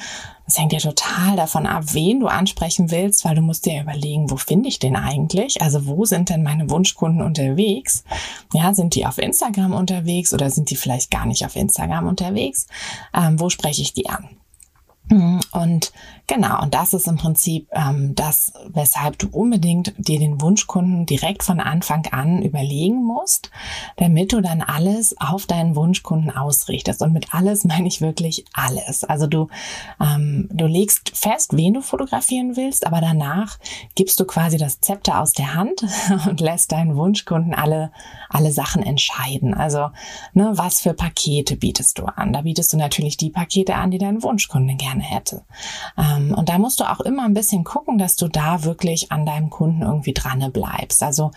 das 0.49 0.59
hängt 0.59 0.73
ja 0.73 0.79
total 0.79 1.37
davon 1.37 1.67
ab, 1.67 1.85
wen 1.93 2.21
du 2.21 2.27
ansprechen 2.27 2.91
willst, 2.91 3.27
weil 3.27 3.35
du 3.35 3.43
musst 3.43 3.67
dir 3.67 3.83
überlegen, 3.83 4.31
wo 4.31 4.39
finde 4.39 4.71
ich 4.71 4.79
den 4.79 4.97
eigentlich? 4.97 5.61
Also 5.61 5.87
wo 5.87 6.07
sind 6.07 6.31
denn 6.31 6.43
meine 6.43 6.71
Wunschkunden 6.71 7.21
unterwegs? 7.21 8.03
Ja, 8.55 8.73
sind 8.73 8.95
die 8.95 9.05
auf 9.05 9.19
Instagram 9.19 9.75
unterwegs 9.75 10.33
oder 10.33 10.49
sind 10.49 10.71
die 10.71 10.77
vielleicht 10.77 11.11
gar 11.11 11.27
nicht 11.27 11.45
auf 11.45 11.55
Instagram 11.55 12.07
unterwegs? 12.07 12.67
Ähm, 13.15 13.39
wo 13.39 13.51
spreche 13.51 13.83
ich 13.83 13.93
die 13.93 14.09
an? 14.09 14.27
Mhm, 15.11 15.41
und 15.53 15.93
genau, 16.29 16.63
und 16.63 16.75
das 16.75 16.95
ist 16.95 17.09
im 17.09 17.17
Prinzip 17.17 17.69
ähm, 17.73 18.15
das, 18.15 18.53
weshalb 18.69 19.19
du 19.19 19.29
unbedingt 19.33 19.95
dir 19.99 20.21
den 20.21 20.41
Wunschkunden 20.41 21.07
direkt 21.07 21.43
von 21.43 21.59
Anfang 21.59 22.07
an 22.13 22.43
überlegen 22.43 23.03
musst, 23.03 23.51
damit 23.97 24.33
du 24.33 24.41
dann 24.41 24.63
alles 24.63 25.17
auf 25.19 25.47
deinen 25.47 25.75
Wunschkunden 25.75 26.31
ausrichtest. 26.31 27.03
Und 27.03 27.13
mit 27.13 27.35
alles 27.35 27.65
meine 27.65 27.89
ich 27.89 28.01
wirklich 28.01 28.45
alles. 28.53 29.03
Also 29.03 29.27
du, 29.27 29.49
ähm, 30.01 30.49
du 30.53 30.67
legst 30.67 31.17
fest, 31.17 31.57
wen 31.57 31.75
du 31.75 31.81
fotografieren 31.81 32.57
willst, 32.57 32.87
aber 32.87 33.01
danach 33.01 33.59
gibst 33.97 34.21
du 34.21 34.25
quasi 34.25 34.59
das 34.59 34.81
Zepter 34.81 35.21
aus 35.21 35.33
der 35.33 35.55
Hand 35.55 35.85
und 36.29 36.41
lässt 36.41 36.71
deinen 36.71 36.97
Wunschkunden 36.97 37.55
alle, 37.55 37.91
alle 38.29 38.53
Sachen 38.53 38.83
entscheiden. 38.83 39.55
Also, 39.55 39.91
ne, 40.35 40.53
was 40.55 40.81
für 40.81 40.93
Pakete 40.93 41.57
bietest 41.57 41.99
du 41.99 42.05
an? 42.05 42.33
Da 42.33 42.43
bietest 42.43 42.73
du 42.73 42.77
natürlich 42.77 43.17
die 43.17 43.31
Pakete 43.31 43.75
an, 43.75 43.91
die 43.91 43.99
dein 43.99 44.23
Wunschkunde 44.23 44.75
gerne 44.75 45.03
hätte. 45.03 45.45
Ähm, 45.97 46.18
und 46.35 46.49
da 46.49 46.59
musst 46.59 46.81
du 46.81 46.85
auch 46.85 47.01
immer 47.01 47.25
ein 47.25 47.35
bisschen 47.35 47.65
gucken, 47.65 47.99
dass 47.99 48.17
du 48.17 48.29
da 48.29 48.65
wirklich 48.65 49.11
an 49.13 49.27
deinem 49.27 49.51
Kunden 49.51 49.83
irgendwie 49.83 50.13
dran 50.13 50.51
bleibst. 50.53 51.03
Also, 51.03 51.31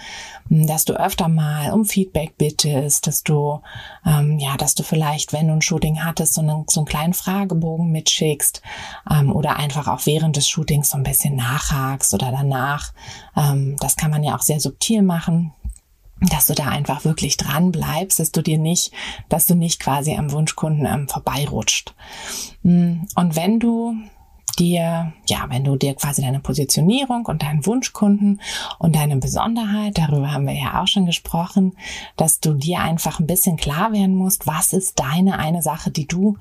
hm, 0.50 0.68
dass 0.68 0.86
du 0.86 0.94
öfter 0.94 1.28
mal 1.28 1.72
um 1.72 1.86
Feedback 1.86 2.38
bittest, 2.38 3.08
dass 3.08 3.24
du, 3.24 3.62
ähm, 4.06 4.40
ja, 4.40 4.58
dass 4.58 4.76
du 4.76 4.84
vielleicht, 4.84 5.34
wenn 5.34 5.48
du 5.48 5.54
ein 5.54 5.62
Shooting 5.62 6.04
hattest, 6.04 6.34
so 6.34 6.42
einen, 6.42 6.66
so 6.70 6.82
einen 6.82 6.88
kleinen 6.88 7.14
Fragebogen 7.14 7.92
mitschickst 7.92 8.62
ähm, 9.10 9.32
oder 9.34 9.58
einfach 9.58 9.88
auch 9.88 10.06
während 10.06 10.36
des 10.36 10.48
Shootings 10.48 10.90
so 10.90 10.98
ein 10.98 11.04
bisschen 11.04 11.36
nachhakst 11.36 12.14
oder 12.14 12.32
danach. 12.32 12.94
Ähm, 13.36 13.76
das 13.80 13.96
kann 13.96 14.12
man 14.12 14.24
ja 14.24 14.36
auch 14.36 14.42
sehr 14.42 14.60
subtil 14.60 15.02
machen 15.02 15.54
dass 16.30 16.46
du 16.46 16.54
da 16.54 16.68
einfach 16.68 17.04
wirklich 17.04 17.36
dran 17.38 17.72
bleibst, 17.72 18.20
dass 18.20 18.32
du 18.32 18.42
dir 18.42 18.60
nicht, 18.60 18.94
dass 19.28 19.48
du 19.48 19.56
nicht 19.56 19.80
quasi 19.80 20.16
am 20.16 20.32
Wunschkunden 20.32 20.86
ähm, 20.86 21.10
vorbeirutscht. 21.10 21.96
Mm, 22.64 23.02
und 23.16 23.36
wenn 23.36 23.60
du 23.60 23.96
dir, 24.60 25.14
ja, 25.28 25.46
wenn 25.50 25.64
du 25.64 25.76
dir 25.76 25.96
quasi 25.96 26.22
deine 26.22 26.40
Positionierung 26.40 27.26
und 27.26 27.42
deinen 27.42 27.66
Wunschkunden 27.66 28.42
und 28.80 28.96
deine 28.96 29.18
Besonderheit, 29.18 29.98
darüber 29.98 30.32
haben 30.34 30.48
wir 30.48 30.56
ja 30.56 30.82
auch 30.82 30.88
schon 30.88 31.06
gesprochen, 31.06 31.74
dass 32.18 32.40
du 32.40 32.54
dir 32.54 32.80
einfach 32.80 33.20
ein 33.20 33.28
bisschen 33.28 33.58
klar 33.58 33.92
werden 33.94 34.16
musst, 34.16 34.48
was 34.48 34.74
ist 34.74 35.00
deine 35.00 35.40
eine 35.40 35.62
Sache, 35.62 35.92
die 35.92 36.08
du 36.08 36.38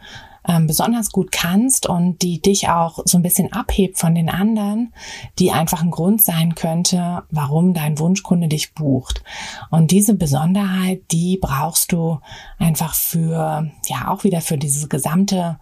ähm, 0.46 0.66
besonders 0.66 1.12
gut 1.12 1.32
kannst 1.32 1.86
und 1.86 2.22
die 2.22 2.40
dich 2.40 2.68
auch 2.68 3.00
so 3.04 3.18
ein 3.18 3.22
bisschen 3.22 3.52
abhebt 3.52 3.98
von 3.98 4.14
den 4.14 4.30
anderen, 4.30 4.92
die 5.38 5.52
einfach 5.52 5.82
ein 5.82 5.90
Grund 5.90 6.22
sein 6.22 6.54
könnte, 6.54 7.22
warum 7.30 7.74
dein 7.74 7.98
Wunschkunde 7.98 8.48
dich 8.48 8.74
bucht. 8.74 9.22
Und 9.70 9.90
diese 9.90 10.14
Besonderheit, 10.14 11.02
die 11.10 11.38
brauchst 11.40 11.92
du 11.92 12.20
einfach 12.58 12.94
für, 12.94 13.70
ja, 13.86 14.08
auch 14.08 14.24
wieder 14.24 14.40
für 14.40 14.56
dieses 14.56 14.88
gesamte 14.88 15.58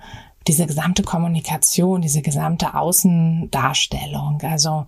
diese 0.47 0.67
gesamte 0.67 1.03
Kommunikation, 1.03 2.01
diese 2.01 2.23
gesamte 2.23 2.75
Außendarstellung. 2.75 4.41
Also 4.43 4.87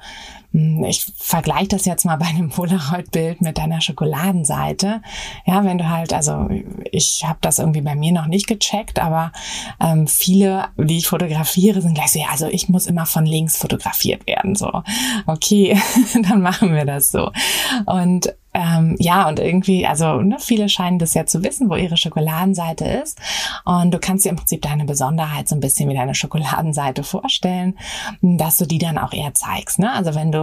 ich 0.52 1.06
vergleiche 1.16 1.68
das 1.68 1.84
jetzt 1.84 2.04
mal 2.04 2.16
bei 2.16 2.26
einem 2.26 2.50
Polaroid-Bild 2.50 3.40
mit 3.40 3.58
deiner 3.58 3.80
Schokoladenseite. 3.80 5.00
Ja, 5.46 5.64
wenn 5.64 5.78
du 5.78 5.88
halt, 5.88 6.12
also 6.12 6.48
ich 6.90 7.24
habe 7.24 7.38
das 7.40 7.60
irgendwie 7.60 7.82
bei 7.82 7.94
mir 7.94 8.12
noch 8.12 8.26
nicht 8.26 8.48
gecheckt, 8.48 8.98
aber 8.98 9.30
ähm, 9.80 10.08
viele, 10.08 10.68
die 10.76 10.98
ich 10.98 11.06
fotografiere, 11.06 11.80
sind 11.80 11.94
gleich 11.94 12.12
so, 12.12 12.18
ja, 12.18 12.26
also 12.32 12.48
ich 12.48 12.68
muss 12.68 12.86
immer 12.86 13.06
von 13.06 13.26
links 13.26 13.56
fotografiert 13.56 14.26
werden. 14.26 14.56
So, 14.56 14.82
okay, 15.26 15.80
dann 16.28 16.42
machen 16.42 16.74
wir 16.74 16.84
das 16.84 17.12
so. 17.12 17.30
Und 17.86 18.34
ähm, 18.52 18.96
ja, 18.98 19.28
und 19.28 19.38
irgendwie, 19.38 19.86
also 19.86 20.20
ne, 20.22 20.36
viele 20.40 20.68
scheinen 20.68 20.98
das 20.98 21.14
ja 21.14 21.24
zu 21.24 21.44
wissen, 21.44 21.70
wo 21.70 21.76
ihre 21.76 21.96
Schokoladenseite 21.96 22.84
ist. 22.84 23.18
Und 23.64 23.92
du 23.92 23.98
kannst 23.98 24.24
dir 24.24 24.30
im 24.30 24.36
Prinzip 24.36 24.62
deine 24.62 24.84
Besonderheit 24.84 25.48
so 25.48 25.54
ein 25.54 25.60
bisschen 25.60 25.88
wie 25.88 25.94
deine 25.94 26.16
Schokoladenseite 26.16 27.04
vorstellen, 27.04 27.78
dass 28.22 28.56
du 28.56 28.66
die 28.66 28.78
dann 28.78 28.98
auch 28.98 29.12
eher 29.12 29.34
zeigst. 29.34 29.78
Ne? 29.78 29.92
Also 29.92 30.16
wenn 30.16 30.32
du, 30.32 30.39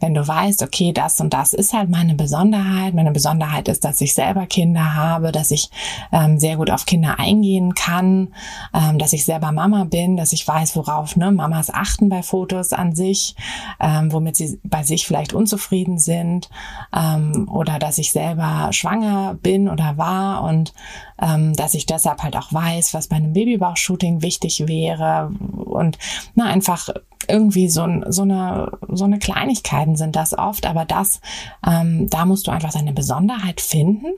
wenn 0.00 0.14
du 0.14 0.26
weißt, 0.26 0.62
okay, 0.62 0.92
das 0.92 1.20
und 1.20 1.32
das 1.32 1.52
ist 1.52 1.72
halt 1.72 1.90
meine 1.90 2.14
Besonderheit. 2.14 2.94
Meine 2.94 3.12
Besonderheit 3.12 3.68
ist, 3.68 3.84
dass 3.84 4.00
ich 4.00 4.14
selber 4.14 4.46
Kinder 4.46 4.94
habe, 4.94 5.32
dass 5.32 5.50
ich 5.50 5.70
ähm, 6.12 6.38
sehr 6.38 6.56
gut 6.56 6.70
auf 6.70 6.86
Kinder 6.86 7.18
eingehen 7.18 7.74
kann, 7.74 8.28
ähm, 8.74 8.98
dass 8.98 9.12
ich 9.12 9.24
selber 9.24 9.52
Mama 9.52 9.84
bin, 9.84 10.16
dass 10.16 10.32
ich 10.32 10.46
weiß, 10.46 10.76
worauf 10.76 11.16
ne, 11.16 11.32
Mamas 11.32 11.72
achten 11.72 12.08
bei 12.08 12.22
Fotos 12.22 12.72
an 12.72 12.94
sich, 12.94 13.34
ähm, 13.80 14.12
womit 14.12 14.36
sie 14.36 14.58
bei 14.64 14.82
sich 14.82 15.06
vielleicht 15.06 15.32
unzufrieden 15.32 15.98
sind. 15.98 16.50
Ähm, 16.94 17.48
oder 17.50 17.78
dass 17.78 17.98
ich 17.98 18.12
selber 18.12 18.68
schwanger 18.72 19.34
bin 19.34 19.68
oder 19.68 19.96
war 19.96 20.42
und 20.42 20.72
ähm, 21.20 21.54
dass 21.54 21.74
ich 21.74 21.86
deshalb 21.86 22.22
halt 22.22 22.36
auch 22.36 22.52
weiß, 22.52 22.94
was 22.94 23.08
bei 23.08 23.16
einem 23.16 23.32
Babybauchshooting 23.32 24.22
wichtig 24.22 24.66
wäre 24.66 25.30
und 25.56 25.98
na 26.34 26.46
einfach 26.46 26.88
irgendwie 27.28 27.68
so, 27.68 27.86
so 28.08 28.22
eine 28.22 28.70
so 28.88 29.04
eine 29.04 29.18
Kleinigkeiten 29.18 29.96
sind 29.96 30.16
das 30.16 30.36
oft, 30.36 30.66
aber 30.66 30.84
das 30.84 31.20
ähm, 31.66 32.08
da 32.08 32.24
musst 32.24 32.46
du 32.46 32.50
einfach 32.50 32.72
deine 32.72 32.92
Besonderheit 32.92 33.60
finden 33.60 34.12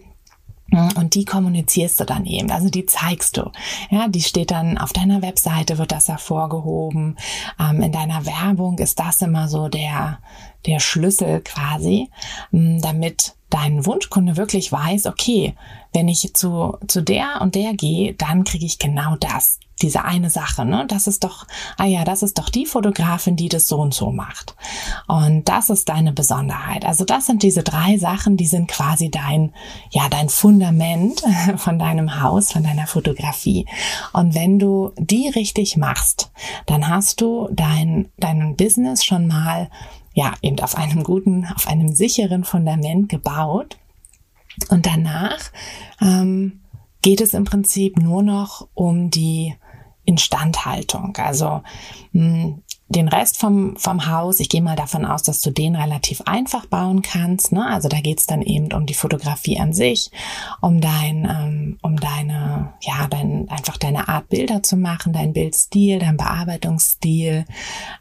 und 0.70 1.14
die 1.14 1.24
kommunizierst 1.24 1.98
du 1.98 2.04
dann 2.04 2.26
eben, 2.26 2.50
also 2.50 2.68
die 2.68 2.84
zeigst 2.84 3.38
du. 3.38 3.50
Ja, 3.88 4.06
die 4.06 4.20
steht 4.20 4.50
dann 4.50 4.76
auf 4.76 4.92
deiner 4.92 5.22
Webseite, 5.22 5.78
wird 5.78 5.92
das 5.92 6.08
hervorgehoben. 6.08 7.16
Ähm, 7.58 7.80
in 7.80 7.90
deiner 7.90 8.26
Werbung 8.26 8.78
ist 8.78 8.98
das 8.98 9.22
immer 9.22 9.48
so 9.48 9.68
der, 9.68 10.18
der 10.66 10.78
Schlüssel 10.78 11.40
quasi, 11.40 12.10
mm, 12.50 12.80
damit 12.80 13.34
dein 13.48 13.86
Wunschkunde 13.86 14.36
wirklich 14.36 14.70
weiß, 14.70 15.06
okay, 15.06 15.54
wenn 15.92 16.08
ich 16.08 16.34
zu, 16.34 16.76
zu 16.86 17.02
der 17.02 17.40
und 17.40 17.54
der 17.54 17.74
gehe, 17.74 18.14
dann 18.14 18.44
kriege 18.44 18.66
ich 18.66 18.78
genau 18.78 19.16
das, 19.16 19.58
diese 19.80 20.04
eine 20.04 20.28
Sache, 20.28 20.64
ne? 20.64 20.86
Das 20.88 21.06
ist 21.06 21.24
doch, 21.24 21.46
ah 21.76 21.84
ja, 21.84 22.04
das 22.04 22.22
ist 22.22 22.38
doch 22.38 22.50
die 22.50 22.66
Fotografin, 22.66 23.36
die 23.36 23.48
das 23.48 23.68
so 23.68 23.78
und 23.78 23.94
so 23.94 24.10
macht. 24.10 24.54
Und 25.06 25.48
das 25.48 25.70
ist 25.70 25.88
deine 25.88 26.12
Besonderheit. 26.12 26.84
Also 26.84 27.04
das 27.04 27.26
sind 27.26 27.42
diese 27.42 27.62
drei 27.62 27.96
Sachen, 27.96 28.36
die 28.36 28.46
sind 28.46 28.68
quasi 28.68 29.10
dein, 29.10 29.52
ja, 29.90 30.08
dein 30.08 30.28
Fundament 30.28 31.22
von 31.56 31.78
deinem 31.78 32.20
Haus, 32.20 32.52
von 32.52 32.64
deiner 32.64 32.86
Fotografie. 32.86 33.66
Und 34.12 34.34
wenn 34.34 34.58
du 34.58 34.92
die 34.98 35.28
richtig 35.28 35.76
machst, 35.76 36.30
dann 36.66 36.88
hast 36.88 37.20
du 37.20 37.48
dein, 37.52 38.10
dein 38.18 38.56
Business 38.56 39.04
schon 39.04 39.28
mal 39.28 39.70
ja, 40.14 40.34
eben 40.42 40.58
auf 40.58 40.76
einem 40.76 41.04
guten, 41.04 41.46
auf 41.54 41.68
einem 41.68 41.94
sicheren 41.94 42.42
Fundament 42.42 43.08
gebaut. 43.08 43.78
Und 44.70 44.86
danach 44.86 45.38
ähm, 46.00 46.60
geht 47.02 47.20
es 47.20 47.34
im 47.34 47.44
Prinzip 47.44 47.98
nur 47.98 48.22
noch 48.22 48.68
um 48.74 49.10
die 49.10 49.54
Instandhaltung. 50.04 51.16
Also 51.16 51.62
mh, 52.12 52.42
hm, 52.42 52.62
den 52.88 53.08
Rest 53.08 53.36
vom, 53.36 53.76
vom 53.76 54.06
Haus, 54.06 54.40
ich 54.40 54.48
gehe 54.48 54.62
mal 54.62 54.76
davon 54.76 55.04
aus, 55.04 55.22
dass 55.22 55.42
du 55.42 55.50
den 55.50 55.76
relativ 55.76 56.22
einfach 56.22 56.64
bauen 56.66 57.02
kannst. 57.02 57.52
Ne? 57.52 57.66
Also 57.66 57.88
da 57.88 58.00
geht's 58.00 58.26
dann 58.26 58.40
eben 58.40 58.72
um 58.72 58.86
die 58.86 58.94
Fotografie 58.94 59.58
an 59.58 59.74
sich, 59.74 60.10
um 60.62 60.80
dein, 60.80 61.28
ähm, 61.30 61.78
um 61.82 61.96
deine, 61.96 62.72
ja, 62.80 63.06
dein, 63.08 63.48
einfach 63.50 63.76
deine 63.76 64.08
Art 64.08 64.30
Bilder 64.30 64.62
zu 64.62 64.76
machen, 64.76 65.12
dein 65.12 65.34
Bildstil, 65.34 65.98
dein 65.98 66.16
Bearbeitungsstil, 66.16 67.44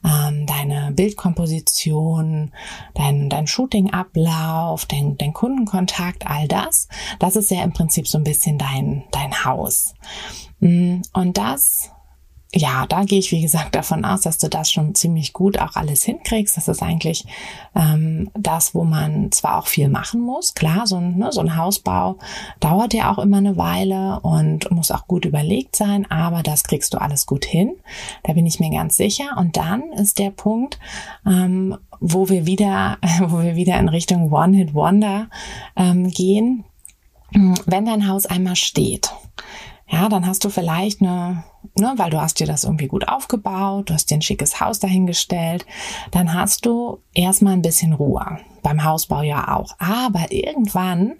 ähm, 0.06 0.45
deine 0.45 0.91
Bildkomposition, 0.93 2.54
dein, 2.93 3.30
dein 3.30 3.47
Shootingablauf, 3.47 4.86
dein, 4.86 5.17
dein 5.17 5.34
Kundenkontakt, 5.34 6.26
all 6.26 6.47
das. 6.47 6.88
Das 7.19 7.36
ist 7.36 7.52
ja 7.52 7.62
im 7.62 7.73
Prinzip 7.73 8.08
so 8.08 8.17
ein 8.17 8.23
bisschen 8.23 8.58
dein, 8.58 9.04
dein 9.12 9.43
Haus. 9.43 9.93
Mm, 10.62 11.02
und 11.13 11.38
das 11.38 11.91
ja, 12.58 12.86
da 12.88 13.04
gehe 13.04 13.20
ich, 13.20 13.32
wie 13.32 13.41
gesagt, 13.41 13.76
davon 13.76 14.04
aus, 14.04 14.22
dass 14.22 14.38
du 14.38 14.50
das 14.50 14.72
schon 14.72 14.96
ziemlich 14.96 15.34
gut 15.34 15.60
auch 15.60 15.76
alles 15.76 16.04
hinkriegst. 16.04 16.58
Das 16.58 16.67
ist 16.67 16.82
eigentlich 16.82 17.26
ähm, 17.76 18.30
das, 18.34 18.74
wo 18.74 18.84
man 18.84 19.32
zwar 19.32 19.60
auch 19.60 19.67
viel 19.67 19.89
machen 19.89 20.22
muss. 20.22 20.54
Klar, 20.56 20.88
so 20.88 20.98
ein, 20.98 21.17
ne, 21.17 21.32
so 21.32 21.41
ein 21.41 21.56
Hausbau 21.56 22.17
dauert 22.60 22.93
ja 22.93 23.12
auch 23.12 23.20
immer 23.20 23.38
eine 23.38 23.58
Weile 23.58 24.20
und 24.22 24.72
muss 24.72 24.91
auch 24.91 25.08
gut 25.08 25.26
überlegt 25.26 25.76
sein, 25.76 26.10
aber 26.10 26.43
das 26.43 26.63
kriegst 26.63 26.93
du 26.93 26.98
alles 27.00 27.26
gut 27.26 27.46
hin. 27.46 27.76
Da 28.24 28.34
bin 28.34 28.46
ich 28.46 28.60
mir 28.60 28.72
ganz 28.72 28.98
sicher. 28.98 29.38
Und 29.38 29.56
dann 29.56 29.91
ist 29.93 30.17
der 30.17 30.32
Punkt, 30.32 30.80
ähm, 31.26 31.78
wo 32.00 32.30
wir 32.30 32.46
wieder, 32.46 32.98
wo 33.28 33.41
wir 33.41 33.56
wieder 33.56 33.80
in 33.80 33.89
Richtung 33.89 34.32
One-Hit-Wonder 34.32 35.30
ähm, 35.76 36.10
gehen. 36.10 36.63
Wenn 37.32 37.86
dein 37.86 38.08
Haus 38.08 38.26
einmal 38.26 38.56
steht, 38.56 39.12
ja, 39.89 40.10
dann 40.10 40.26
hast 40.26 40.43
du 40.43 40.50
vielleicht 40.50 41.02
eine 41.02 41.43
ne, 41.80 41.93
weil 41.97 42.10
du 42.10 42.21
hast 42.21 42.39
dir 42.39 42.47
das 42.47 42.63
irgendwie 42.63 42.88
gut 42.88 43.08
aufgebaut, 43.08 43.89
du 43.89 43.93
hast 43.93 44.10
dir 44.10 44.15
ein 44.15 44.21
schickes 44.21 44.60
Haus 44.60 44.80
dahingestellt, 44.80 45.65
dann 46.12 46.34
hast 46.34 46.65
du 46.65 47.00
erstmal 47.13 47.54
ein 47.54 47.62
bisschen 47.62 47.93
Ruhe 47.93 48.39
beim 48.63 48.84
Hausbau 48.84 49.21
ja 49.21 49.56
auch. 49.56 49.76
Aber 49.80 50.32
irgendwann 50.32 51.13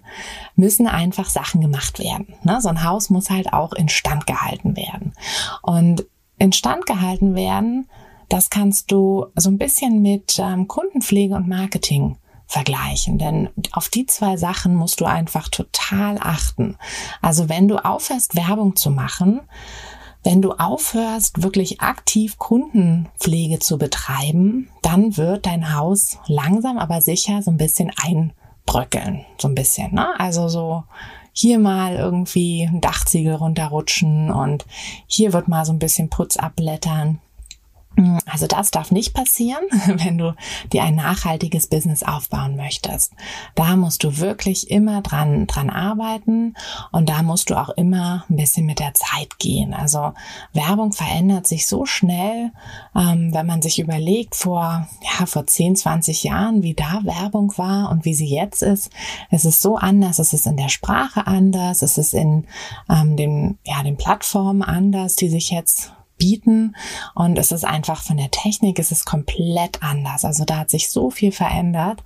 müssen 0.54 0.86
einfach 0.86 1.30
Sachen 1.30 1.60
gemacht 1.60 1.98
werden. 1.98 2.34
Ne? 2.42 2.60
So 2.60 2.68
ein 2.68 2.84
Haus 2.84 3.10
muss 3.10 3.30
halt 3.30 3.52
auch 3.52 3.72
instand 3.72 4.26
gehalten 4.26 4.76
werden. 4.76 5.14
Und 5.62 6.06
instand 6.38 6.86
gehalten 6.86 7.34
werden, 7.34 7.88
das 8.28 8.50
kannst 8.50 8.92
du 8.92 9.26
so 9.34 9.50
ein 9.50 9.58
bisschen 9.58 10.02
mit 10.02 10.38
ähm, 10.38 10.68
Kundenpflege 10.68 11.34
und 11.34 11.48
Marketing 11.48 12.18
vergleichen. 12.48 13.18
Denn 13.18 13.50
auf 13.72 13.88
die 13.88 14.06
zwei 14.06 14.36
Sachen 14.36 14.74
musst 14.74 15.00
du 15.00 15.04
einfach 15.04 15.48
total 15.48 16.18
achten. 16.18 16.76
Also 17.22 17.48
wenn 17.48 17.68
du 17.68 17.76
aufhörst, 17.76 18.34
Werbung 18.34 18.74
zu 18.74 18.90
machen, 18.90 19.42
wenn 20.24 20.42
du 20.42 20.52
aufhörst, 20.52 21.42
wirklich 21.42 21.80
aktiv 21.80 22.38
Kundenpflege 22.38 23.60
zu 23.60 23.78
betreiben, 23.78 24.68
dann 24.82 25.16
wird 25.16 25.46
dein 25.46 25.74
Haus 25.76 26.18
langsam 26.26 26.78
aber 26.78 27.00
sicher 27.02 27.42
so 27.42 27.50
ein 27.50 27.56
bisschen 27.56 27.92
einbröckeln. 28.02 29.24
So 29.38 29.46
ein 29.48 29.54
bisschen, 29.54 29.94
ne? 29.94 30.18
Also 30.18 30.48
so 30.48 30.84
hier 31.32 31.60
mal 31.60 31.94
irgendwie 31.94 32.64
ein 32.64 32.80
Dachziegel 32.80 33.34
runterrutschen 33.34 34.30
und 34.32 34.66
hier 35.06 35.32
wird 35.32 35.46
mal 35.46 35.64
so 35.64 35.72
ein 35.72 35.78
bisschen 35.78 36.10
Putz 36.10 36.36
abblättern. 36.36 37.20
Also 38.26 38.46
das 38.46 38.70
darf 38.70 38.92
nicht 38.92 39.12
passieren, 39.12 39.64
wenn 39.86 40.18
du 40.18 40.34
dir 40.72 40.84
ein 40.84 40.94
nachhaltiges 40.94 41.66
Business 41.66 42.02
aufbauen 42.02 42.56
möchtest. 42.56 43.12
Da 43.54 43.76
musst 43.76 44.04
du 44.04 44.18
wirklich 44.18 44.70
immer 44.70 45.02
dran, 45.02 45.46
dran 45.46 45.68
arbeiten 45.68 46.54
und 46.92 47.08
da 47.08 47.22
musst 47.22 47.50
du 47.50 47.56
auch 47.56 47.70
immer 47.70 48.24
ein 48.30 48.36
bisschen 48.36 48.66
mit 48.66 48.78
der 48.78 48.94
Zeit 48.94 49.38
gehen. 49.38 49.74
Also 49.74 50.12
Werbung 50.52 50.92
verändert 50.92 51.46
sich 51.46 51.66
so 51.66 51.86
schnell, 51.86 52.52
ähm, 52.94 53.34
wenn 53.34 53.46
man 53.46 53.62
sich 53.62 53.80
überlegt 53.80 54.36
vor, 54.36 54.86
ja, 55.02 55.26
vor 55.26 55.46
10, 55.46 55.76
20 55.76 56.22
Jahren, 56.22 56.62
wie 56.62 56.74
da 56.74 57.00
Werbung 57.02 57.56
war 57.58 57.90
und 57.90 58.04
wie 58.04 58.14
sie 58.14 58.28
jetzt 58.28 58.62
ist. 58.62 58.90
Es 59.30 59.44
ist 59.44 59.60
so 59.60 59.76
anders, 59.76 60.20
es 60.20 60.32
ist 60.32 60.46
in 60.46 60.56
der 60.56 60.68
Sprache 60.68 61.26
anders, 61.26 61.82
es 61.82 61.98
ist 61.98 62.14
in 62.14 62.46
ähm, 62.88 63.16
den, 63.16 63.58
ja, 63.64 63.82
den 63.82 63.96
Plattformen 63.96 64.62
anders, 64.62 65.16
die 65.16 65.28
sich 65.28 65.50
jetzt 65.50 65.92
bieten. 66.18 66.76
Und 67.14 67.38
es 67.38 67.52
ist 67.52 67.64
einfach 67.64 68.02
von 68.02 68.16
der 68.16 68.30
Technik, 68.30 68.78
es 68.78 68.92
ist 68.92 69.06
komplett 69.06 69.82
anders. 69.82 70.24
Also 70.24 70.44
da 70.44 70.58
hat 70.58 70.70
sich 70.70 70.90
so 70.90 71.10
viel 71.10 71.32
verändert. 71.32 72.02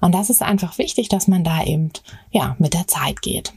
Und 0.00 0.14
das 0.14 0.30
ist 0.30 0.42
einfach 0.42 0.78
wichtig, 0.78 1.08
dass 1.08 1.28
man 1.28 1.44
da 1.44 1.62
eben, 1.64 1.90
ja, 2.30 2.56
mit 2.58 2.74
der 2.74 2.86
Zeit 2.86 3.20
geht. 3.22 3.52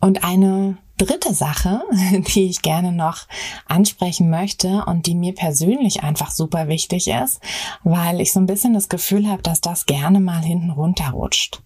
Und 0.00 0.24
eine 0.24 0.78
dritte 0.98 1.34
Sache, 1.34 1.82
die 2.34 2.46
ich 2.46 2.62
gerne 2.62 2.92
noch 2.92 3.26
ansprechen 3.66 4.30
möchte 4.30 4.84
und 4.86 5.06
die 5.06 5.14
mir 5.14 5.34
persönlich 5.34 6.02
einfach 6.02 6.30
super 6.30 6.68
wichtig 6.68 7.08
ist, 7.08 7.40
weil 7.82 8.20
ich 8.20 8.32
so 8.32 8.40
ein 8.40 8.46
bisschen 8.46 8.74
das 8.74 8.88
Gefühl 8.88 9.28
habe, 9.28 9.42
dass 9.42 9.60
das 9.60 9.86
gerne 9.86 10.20
mal 10.20 10.42
hinten 10.42 10.70
runterrutscht. 10.70 11.62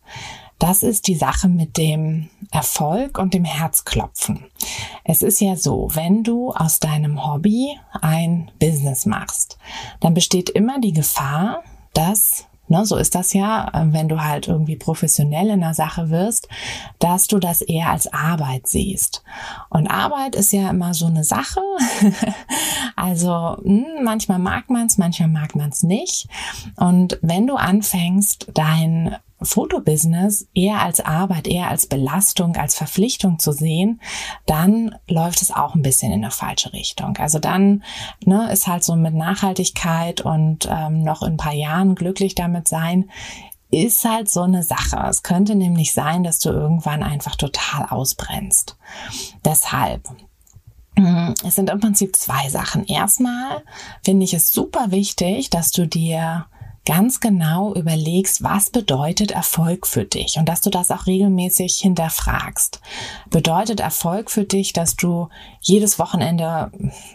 Das 0.59 0.83
ist 0.83 1.07
die 1.07 1.15
Sache 1.15 1.49
mit 1.49 1.77
dem 1.77 2.31
Erfolg 2.51 3.19
und 3.19 3.35
dem 3.35 3.45
Herzklopfen. 3.45 4.47
Es 5.05 5.23
ist 5.23 5.41
ja 5.41 5.57
so, 5.57 5.89
wenn 5.93 6.23
du 6.23 6.53
aus 6.53 6.81
deinem 6.81 7.27
Hobby 7.27 7.79
ein 8.01 8.51
Business 8.59 9.05
machst, 9.07 9.59
dann 10.01 10.15
besteht 10.15 10.49
immer 10.49 10.81
die 10.81 10.93
Gefahr, 10.93 11.63
dass 11.93 12.47
Ne, 12.69 12.85
so 12.85 12.97
ist 12.97 13.15
das 13.15 13.33
ja, 13.33 13.69
äh, 13.73 13.93
wenn 13.93 14.09
du 14.09 14.23
halt 14.23 14.49
irgendwie 14.49 14.75
professionell 14.75 15.51
in 15.51 15.61
der 15.61 15.75
Sache 15.75 16.11
wirst, 16.11 16.49
dass 16.99 17.29
du 17.29 17.39
das 17.39 17.63
eher 17.63 17.91
als 17.91 18.13
Arbeit 18.13 18.67
siehst. 18.67 19.23
Und 19.71 19.87
Arbeit 19.87 20.35
ist 20.35 20.53
ja 20.53 20.71
immer 20.71 20.93
so 20.93 21.07
eine 21.07 21.23
Sache. 21.23 21.61
also 22.97 23.57
mh, 23.63 23.85
hm, 23.85 23.85
manchmal 24.05 24.41
mag 24.41 24.69
man 24.69 24.87
es, 24.87 24.99
manchmal 24.99 25.29
mag 25.29 25.55
man 25.55 25.69
es 25.69 25.85
nicht. 25.85 26.27
Und 26.75 27.21
wenn 27.23 27.47
du 27.47 27.55
anfängst, 27.55 28.49
dein 28.53 29.15
Fotobusiness 29.47 30.49
eher 30.55 30.81
als 30.83 31.01
Arbeit, 31.01 31.49
eher 31.49 31.69
als 31.69 31.87
Belastung, 31.87 32.57
als 32.57 32.75
Verpflichtung 32.75 33.39
zu 33.39 33.53
sehen, 33.53 34.01
dann 34.45 34.95
läuft 35.09 35.43
es 35.43 35.51
auch 35.51 35.75
ein 35.75 35.83
bisschen 35.83 36.13
in 36.13 36.23
eine 36.25 36.31
falsche 36.31 36.73
Richtung. 36.73 37.17
Also 37.17 37.39
dann 37.39 37.83
ne, 38.25 38.53
ist 38.53 38.67
halt 38.67 38.85
so 38.85 38.97
mit 38.97 39.15
Nachhaltigkeit 39.15 40.21
und 40.21 40.69
ähm, 40.71 41.03
noch 41.03 41.23
in 41.23 41.35
ein 41.35 41.39
paar 41.39 41.55
Jahren 41.55 41.95
glücklich 41.95 42.35
damit 42.35 42.69
sein, 42.69 43.11
ist 43.71 44.05
halt 44.05 44.29
so 44.31 44.43
eine 44.43 44.63
Sache. 44.63 44.99
Es 45.09 45.23
könnte 45.23 45.55
nämlich 45.55 45.93
sein, 45.93 46.23
dass 46.23 46.39
du 46.39 46.51
irgendwann 46.51 47.03
einfach 47.03 47.37
total 47.37 47.87
ausbrennst. 47.89 48.77
Deshalb 49.45 50.09
mm, 50.97 51.33
es 51.45 51.55
sind 51.55 51.71
im 51.71 51.81
Prinzip 51.81 52.17
zwei 52.17 52.49
Sachen. 52.49 52.85
Erstmal 52.87 53.63
finde 54.05 54.25
ich 54.25 54.35
es 54.35 54.53
super 54.53 54.91
wichtig, 54.91 55.51
dass 55.51 55.71
du 55.73 55.87
dir 55.87 56.47
ganz 56.87 57.21
genau 57.21 57.75
überlegst, 57.75 58.43
was 58.43 58.71
bedeutet 58.71 59.33
Erfolg 59.33 59.87
für 59.87 60.05
dich 60.05 60.39
und 60.39 60.49
dass 60.49 60.63
du 60.63 60.71
das 60.71 60.91
auch 60.91 61.07
regelmäßig 61.07 61.77
hinterfragst. 61.77 62.81
Bedeutet 63.29 63.81
Erfolg 63.81 64.31
für 64.31 64.45
dich, 64.45 64.73
dass 64.73 64.97
du 64.97 65.29
jedes 65.61 65.99
Wochenende, 65.99 66.71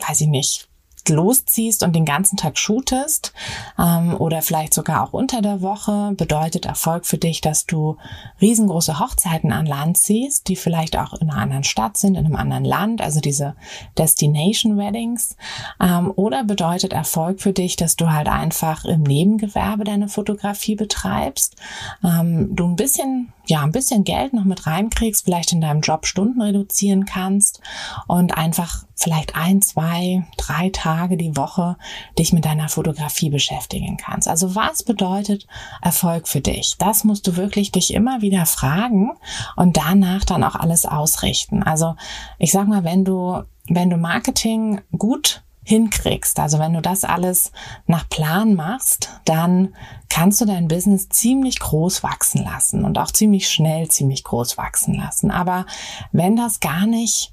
weiß 0.08 0.22
ich 0.22 0.28
nicht, 0.28 0.68
losziehst 1.10 1.84
und 1.84 1.96
den 1.96 2.06
ganzen 2.06 2.38
Tag 2.38 2.58
shootest 2.58 3.34
ähm, 3.78 4.16
oder 4.18 4.42
vielleicht 4.42 4.74
sogar 4.74 5.04
auch 5.04 5.14
unter 5.14 5.42
der 5.42 5.62
Woche, 5.62 6.14
bedeutet 6.16 6.66
Erfolg 6.66 7.06
für 7.06 7.18
dich, 7.18 7.42
dass 7.42 7.66
du 7.66 7.98
riesengroße 8.40 9.00
Hochzeiten 9.00 9.52
an 9.52 9.66
Land 9.66 9.98
ziehst, 9.98 10.48
die 10.48 10.56
vielleicht 10.56 10.98
auch 10.98 11.14
in 11.14 11.30
einer 11.30 11.42
anderen 11.42 11.64
Stadt 11.64 11.98
sind, 11.98 12.16
in 12.16 12.26
einem 12.26 12.36
anderen 12.36 12.66
Land, 12.66 13.02
also 13.02 13.20
diese 13.20 13.56
Destination 13.98 14.78
Weddings. 14.78 15.36
Ähm, 15.80 16.12
oder 16.16 16.44
bedeutet 16.44 16.94
Erfolg 16.94 17.42
für 17.42 17.54
dich, 17.54 17.76
dass 17.76 17.96
du 17.96 18.12
halt 18.12 18.28
einfach 18.28 18.86
im 18.86 19.04
Nebengewerbe 19.04 19.84
deine 19.84 20.08
Fotografie 20.08 20.76
betreibst, 20.76 21.56
ähm, 22.04 22.56
du 22.56 22.66
ein 22.66 22.76
bisschen 22.76 23.34
ja, 23.48 23.64
ein 23.64 23.72
bisschen 23.72 24.04
Geld 24.04 24.34
noch 24.34 24.46
mit 24.46 24.66
reinkriegst, 24.66 25.26
vielleicht 25.26 25.52
in 25.52 25.62
deinem 25.62 25.82
Job 25.82 26.06
Stunden 26.06 26.42
reduzieren 26.42 27.06
kannst 27.06 27.60
und 28.08 28.38
einfach 28.38 28.86
vielleicht 29.02 29.36
ein, 29.36 29.62
zwei, 29.62 30.24
drei 30.38 30.70
Tage 30.70 31.18
die 31.18 31.36
Woche 31.36 31.78
dich 32.18 32.34
mit 32.34 32.46
deiner 32.46 32.70
Fotografie 32.70 33.30
beschäftigen 33.30 33.98
kannst. 33.98 34.28
Also 34.28 34.56
was 34.56 34.84
bedeutet 34.84 35.48
Erfolg 35.82 36.28
für 36.28 36.42
dich? 36.42 36.76
Das 36.78 37.04
musst 37.04 37.26
du 37.28 37.36
wirklich 37.36 37.72
dich 37.72 37.94
immer 37.94 38.22
wieder 38.22 38.46
fragen 38.46 39.12
und 39.56 39.78
danach 39.78 40.24
dann 40.26 40.44
auch 40.44 40.56
alles 40.56 40.86
ausrichten. 40.86 41.64
Also 41.64 41.96
ich 42.38 42.52
sag 42.52 42.68
mal, 42.68 42.84
wenn 42.84 43.04
du, 43.04 43.44
wenn 43.68 43.90
du 43.90 43.98
Marketing 43.98 44.82
gut 44.98 45.44
hinkriegst, 45.64 46.40
also 46.40 46.60
wenn 46.60 46.74
du 46.74 46.82
das 46.82 47.04
alles 47.04 47.52
nach 47.86 48.10
Plan 48.10 48.56
machst, 48.56 49.10
dann 49.26 49.76
kannst 50.10 50.42
du 50.42 50.46
dein 50.46 50.68
Business 50.68 51.10
ziemlich 51.10 51.60
groß 51.60 52.04
wachsen 52.04 52.44
lassen 52.44 52.84
und 52.84 52.98
auch 52.98 53.12
ziemlich 53.12 53.50
schnell 53.50 53.88
ziemlich 53.90 54.24
groß 54.24 54.58
wachsen 54.58 54.96
lassen. 54.96 55.32
Aber 55.32 55.66
wenn 56.12 56.36
das 56.36 56.60
gar 56.60 56.86
nicht 56.86 57.31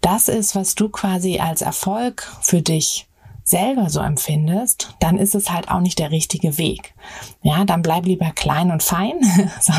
das 0.00 0.28
ist, 0.28 0.54
was 0.54 0.74
du 0.74 0.88
quasi 0.88 1.38
als 1.38 1.62
Erfolg 1.62 2.26
für 2.40 2.62
dich 2.62 3.06
selber 3.50 3.90
so 3.90 4.00
empfindest, 4.00 4.94
dann 5.00 5.18
ist 5.18 5.34
es 5.34 5.50
halt 5.50 5.70
auch 5.70 5.80
nicht 5.80 5.98
der 5.98 6.10
richtige 6.10 6.56
Weg. 6.56 6.94
Ja, 7.42 7.64
dann 7.64 7.82
bleib 7.82 8.06
lieber 8.06 8.30
klein 8.30 8.70
und 8.70 8.82
fein 8.82 9.20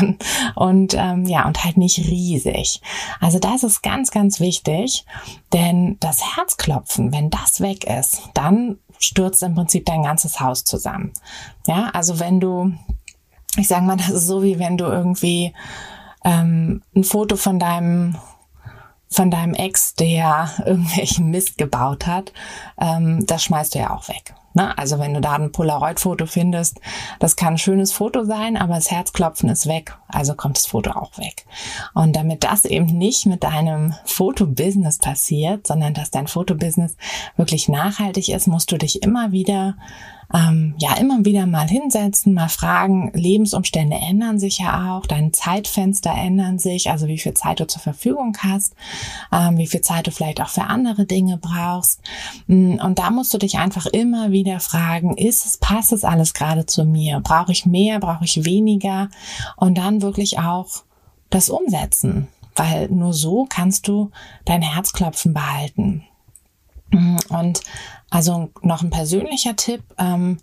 und 0.54 0.94
ähm, 0.94 1.24
ja 1.26 1.46
und 1.46 1.64
halt 1.64 1.78
nicht 1.78 1.98
riesig. 1.98 2.80
Also 3.18 3.38
das 3.38 3.64
ist 3.64 3.82
ganz, 3.82 4.10
ganz 4.10 4.40
wichtig, 4.40 5.06
denn 5.52 5.96
das 6.00 6.36
Herzklopfen, 6.36 7.12
wenn 7.12 7.30
das 7.30 7.60
weg 7.60 7.84
ist, 7.84 8.22
dann 8.34 8.78
stürzt 8.98 9.42
im 9.42 9.54
Prinzip 9.54 9.86
dein 9.86 10.02
ganzes 10.02 10.38
Haus 10.38 10.64
zusammen. 10.64 11.12
Ja, 11.66 11.90
also 11.94 12.20
wenn 12.20 12.40
du, 12.40 12.72
ich 13.56 13.68
sage 13.68 13.86
mal, 13.86 13.96
das 13.96 14.10
ist 14.10 14.26
so 14.26 14.42
wie 14.42 14.58
wenn 14.58 14.76
du 14.76 14.84
irgendwie 14.84 15.54
ähm, 16.24 16.82
ein 16.94 17.04
Foto 17.04 17.36
von 17.36 17.58
deinem 17.58 18.16
von 19.12 19.30
deinem 19.30 19.54
Ex, 19.54 19.94
der 19.94 20.50
irgendwelchen 20.66 21.30
Mist 21.30 21.58
gebaut 21.58 22.06
hat, 22.06 22.32
ähm, 22.80 23.24
das 23.26 23.44
schmeißt 23.44 23.74
du 23.74 23.78
ja 23.78 23.94
auch 23.94 24.08
weg. 24.08 24.34
Ne? 24.54 24.76
Also 24.76 24.98
wenn 24.98 25.14
du 25.14 25.20
da 25.20 25.32
ein 25.32 25.52
Polaroid-Foto 25.52 26.26
findest, 26.26 26.80
das 27.18 27.36
kann 27.36 27.54
ein 27.54 27.58
schönes 27.58 27.92
Foto 27.92 28.24
sein, 28.24 28.56
aber 28.56 28.74
das 28.74 28.90
Herzklopfen 28.90 29.48
ist 29.48 29.66
weg, 29.66 29.96
also 30.08 30.34
kommt 30.34 30.56
das 30.56 30.66
Foto 30.66 30.90
auch 30.90 31.16
weg. 31.18 31.46
Und 31.94 32.14
damit 32.16 32.44
das 32.44 32.64
eben 32.64 32.86
nicht 32.86 33.26
mit 33.26 33.44
deinem 33.44 33.94
Fotobusiness 34.04 34.98
passiert, 34.98 35.66
sondern 35.66 35.94
dass 35.94 36.10
dein 36.10 36.26
Fotobusiness 36.26 36.96
wirklich 37.36 37.68
nachhaltig 37.68 38.28
ist, 38.28 38.46
musst 38.46 38.70
du 38.72 38.78
dich 38.78 39.02
immer 39.02 39.32
wieder 39.32 39.76
ähm, 40.34 40.74
ja 40.78 40.94
immer 40.96 41.24
wieder 41.24 41.46
mal 41.46 41.68
hinsetzen, 41.68 42.34
mal 42.34 42.48
fragen, 42.48 43.10
Lebensumstände 43.14 43.96
ändern 43.96 44.38
sich 44.38 44.58
ja 44.58 44.96
auch, 44.96 45.06
deine 45.06 45.32
Zeitfenster 45.32 46.12
ändern 46.12 46.58
sich, 46.58 46.90
also 46.90 47.06
wie 47.06 47.18
viel 47.18 47.34
Zeit 47.34 47.60
du 47.60 47.66
zur 47.66 47.82
Verfügung 47.82 48.36
hast, 48.40 48.74
ähm, 49.32 49.58
wie 49.58 49.66
viel 49.66 49.82
Zeit 49.82 50.06
du 50.06 50.10
vielleicht 50.10 50.40
auch 50.40 50.48
für 50.48 50.64
andere 50.64 51.04
Dinge 51.04 51.38
brauchst. 51.38 52.00
Mm, 52.46 52.76
und 52.76 52.98
da 52.98 53.10
musst 53.10 53.34
du 53.34 53.38
dich 53.38 53.58
einfach 53.58 53.86
immer 53.86 54.30
wieder 54.30 54.60
fragen, 54.60 55.16
ist 55.16 55.44
es, 55.44 55.58
passt 55.58 55.92
es 55.92 56.04
alles 56.04 56.34
gerade 56.34 56.66
zu 56.66 56.84
mir? 56.84 57.20
Brauche 57.20 57.52
ich 57.52 57.66
mehr? 57.66 58.00
Brauche 58.00 58.24
ich 58.24 58.44
weniger? 58.44 59.08
Und 59.56 59.76
dann 59.76 60.02
wirklich 60.02 60.38
auch 60.38 60.68
das 61.30 61.50
umsetzen, 61.50 62.28
weil 62.56 62.88
nur 62.88 63.12
so 63.12 63.46
kannst 63.48 63.88
du 63.88 64.10
dein 64.44 64.62
Herzklopfen 64.62 65.34
behalten. 65.34 66.04
Mm, 66.90 67.16
und 67.28 67.60
also 68.12 68.50
noch 68.60 68.82
ein 68.82 68.90
persönlicher 68.90 69.56
Tipp. 69.56 69.82
Ähm, 69.98 70.38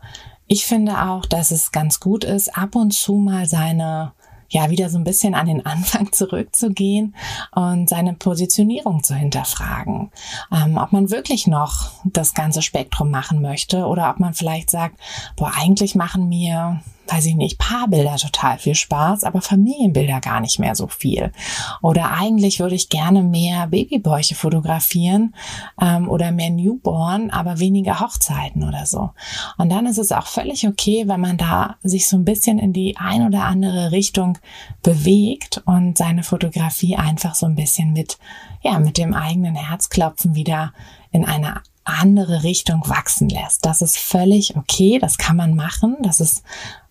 ich 0.48 0.66
finde 0.66 1.04
auch, 1.04 1.26
dass 1.26 1.52
es 1.52 1.72
ganz 1.72 2.00
gut 2.00 2.24
ist, 2.24 2.58
ab 2.58 2.76
und 2.76 2.92
zu 2.92 3.14
mal 3.14 3.46
seine 3.46 4.14
ja 4.52 4.72
wieder 4.72 4.90
so 4.90 4.98
ein 4.98 5.04
bisschen 5.04 5.36
an 5.36 5.46
den 5.46 5.64
Anfang 5.68 6.12
zurückzugehen 6.12 7.16
und 7.54 7.88
seine 7.88 8.14
Positionierung 8.14 9.04
zu 9.04 9.14
hinterfragen. 9.14 10.12
Ähm, 10.52 10.78
ob 10.78 10.92
man 10.92 11.12
wirklich 11.12 11.46
noch 11.46 11.92
das 12.04 12.34
ganze 12.34 12.64
Spektrum 12.64 13.12
machen 13.12 13.42
möchte 13.42 13.86
oder 13.86 14.10
ob 14.10 14.20
man 14.20 14.34
vielleicht 14.34 14.72
sagt, 14.72 15.00
boah, 15.36 15.52
eigentlich 15.56 15.94
machen 15.94 16.28
mir 16.28 16.82
weiß 17.12 17.26
ich 17.26 17.36
nicht, 17.36 17.58
Paarbilder 17.58 18.16
total 18.18 18.58
viel 18.58 18.76
Spaß, 18.76 19.24
aber 19.24 19.42
Familienbilder 19.42 20.20
gar 20.22 20.40
nicht 20.40 20.60
mehr 20.60 20.76
so 20.76 20.88
viel. 20.88 21.32
Oder 21.82 22.12
eigentlich 22.12 22.60
würde 22.60 22.76
ich 22.76 22.90
gerne 22.90 23.24
mehr 23.24 23.68
Babybäuche 23.68 24.36
fotografieren 24.36 25.36
ähm, 25.82 26.10
oder 26.10 26.32
mehr 26.32 26.50
Newborn, 26.50 27.30
aber 27.30 27.60
weniger 27.60 28.00
Hochzeiten 28.00 28.64
oder 28.64 28.86
so. 28.86 29.12
Und 29.58 29.70
dann 29.72 29.86
ist 29.86 29.98
es 29.98 30.12
auch 30.12 30.28
völlig 30.28 30.68
okay, 30.68 31.08
wenn 31.08 31.22
man 31.22 31.38
da 31.38 31.76
sich 31.84 32.08
so 32.08 32.18
ein 32.18 32.26
bisschen 32.26 32.60
in 32.60 32.74
die 32.74 32.98
ein 32.98 33.26
oder 33.26 33.44
andere 33.44 33.92
Richtung 33.92 34.38
bewegt 34.84 35.62
und 35.66 35.98
seine 35.98 36.24
Fotografie 36.24 36.96
einfach 36.96 37.36
so 37.36 37.46
ein 37.46 37.56
bisschen 37.56 37.94
mit, 37.94 38.18
ja, 38.62 38.80
mit 38.80 38.98
dem 38.98 39.14
eigenen 39.14 39.56
Herzklopfen 39.56 40.36
wieder 40.36 40.74
in 41.12 41.26
eine 41.26 41.62
andere 41.84 42.44
Richtung 42.44 42.88
wachsen 42.88 43.30
lässt. 43.30 43.66
Das 43.66 43.82
ist 43.82 43.98
völlig 43.98 44.56
okay, 44.56 45.00
das 45.00 45.18
kann 45.18 45.36
man 45.36 45.56
machen, 45.56 45.98
das 46.02 46.22
ist 46.22 46.44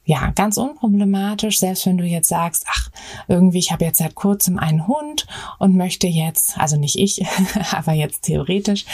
ja, 0.09 0.31
ganz 0.31 0.57
unproblematisch, 0.57 1.59
selbst 1.59 1.85
wenn 1.85 1.99
du 1.99 2.05
jetzt 2.05 2.31
sagst, 2.31 2.65
ach, 2.67 2.89
irgendwie, 3.29 3.59
ich 3.59 3.73
habe 3.73 3.85
jetzt 3.85 3.99
seit 3.99 4.15
kurzem 4.15 4.59
einen 4.59 4.87
Hund 4.87 5.27
und 5.59 5.77
möchte 5.77 6.07
jetzt, 6.07 6.57
also 6.59 6.79
nicht 6.79 6.99
ich, 6.99 7.23
aber 7.73 7.93
jetzt 7.93 8.23
theoretisch, 8.23 8.87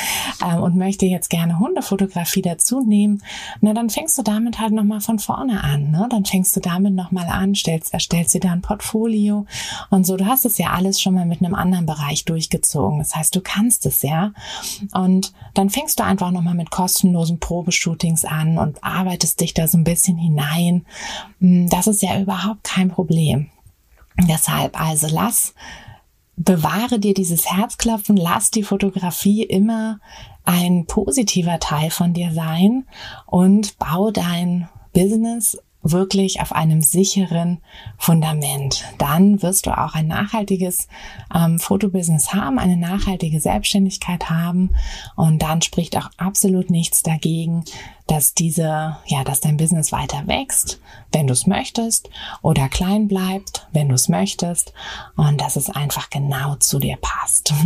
ähm, 0.45 0.61
und 0.61 0.77
möchte 0.77 1.07
jetzt 1.07 1.31
gerne 1.31 1.61
Hundefotografie 1.61 2.43
dazu 2.43 2.81
nehmen, 2.81 3.23
na, 3.61 3.75
dann 3.75 3.91
fängst 3.91 4.19
du 4.19 4.23
damit 4.23 4.59
halt 4.59 4.73
nochmal 4.73 5.01
von 5.01 5.21
vorne 5.21 5.63
an, 5.63 5.93
ne? 5.93 6.09
Dann 6.11 6.25
fängst 6.25 6.57
du 6.57 6.61
damit 6.61 6.95
nochmal 6.95 7.29
an, 7.29 7.55
stellst, 7.55 7.95
erstellst 7.95 8.35
dir 8.35 8.41
da 8.41 8.51
ein 8.51 8.63
Portfolio 8.63 9.47
und 9.91 10.05
so. 10.05 10.17
Du 10.17 10.27
hast 10.27 10.45
es 10.45 10.59
ja 10.59 10.71
alles 10.71 11.01
schon 11.01 11.15
mal 11.15 11.27
mit 11.27 11.41
einem 11.41 11.55
anderen 11.55 11.87
Bereich 11.87 12.25
durchgezogen. 12.25 12.99
Das 12.99 13.15
heißt, 13.15 13.37
du 13.37 13.41
kannst 13.41 13.87
es 13.87 14.03
ja. 14.03 14.33
Und 14.93 15.33
dann 15.55 15.71
fängst 15.71 16.01
du 16.01 16.05
einfach 16.05 16.33
nochmal 16.33 16.55
mit 16.55 16.73
kostenlosen 16.73 17.39
Probeshootings 17.39 18.25
an 18.25 18.59
und 18.59 18.83
arbeitest 18.83 19.41
dich 19.41 19.55
da 19.55 19.69
so 19.69 19.79
ein 19.79 19.85
bisschen 19.85 20.19
hinein 20.19 20.85
das 21.41 21.87
ist 21.87 22.03
ja 22.03 22.21
überhaupt 22.21 22.65
kein 22.65 22.89
Problem. 22.89 23.51
Deshalb 24.29 24.81
also 24.81 25.09
lass, 25.11 25.55
bewahre 26.37 26.99
dir 26.99 27.15
dieses 27.15 27.51
Herzklopfen, 27.51 28.17
lass 28.17 28.51
die 28.51 28.63
Fotografie 28.63 29.43
immer 29.43 29.99
ein 30.45 30.87
positiver 30.87 31.59
Teil 31.59 31.91
von 31.91 32.13
dir 32.13 32.33
sein 32.33 32.87
und 33.27 33.79
bau 33.79 34.11
dein 34.11 34.69
Business 34.93 35.59
wirklich 35.85 36.41
auf 36.41 36.53
einem 36.53 36.81
sicheren 36.81 37.61
Fundament. 37.99 38.85
Dann 38.99 39.43
wirst 39.43 39.67
du 39.67 39.79
auch 39.79 39.95
ein 39.95 40.09
nachhaltiges 40.09 40.89
ähm, 41.35 41.59
Fotobusiness 41.59 42.33
haben, 42.33 42.59
eine 42.59 42.77
nachhaltige 42.77 43.39
Selbstständigkeit 43.39 44.31
haben 44.31 44.75
und 45.15 45.43
dann 45.43 45.61
spricht 45.61 45.97
auch 45.97 46.09
absolut 46.17 46.71
nichts 46.71 47.03
dagegen, 47.03 47.65
dass 48.07 48.35
diese, 48.35 48.97
ja, 49.07 49.25
dass 49.25 49.41
dein 49.41 49.57
Business 49.57 49.91
weiter 49.93 50.27
wächst, 50.27 50.81
wenn 51.13 51.27
du 51.27 51.33
es 51.33 51.47
möchtest, 51.47 52.11
oder 52.43 52.69
klein 52.69 53.09
bleibt, 53.09 53.67
wenn 53.73 53.89
du 53.89 53.95
es 53.95 54.09
möchtest, 54.09 54.73
und 55.17 55.41
dass 55.41 55.57
es 55.57 55.71
einfach 55.71 56.11
genau 56.11 56.57
zu 56.57 56.79
dir 56.79 56.99
passt. 57.01 57.55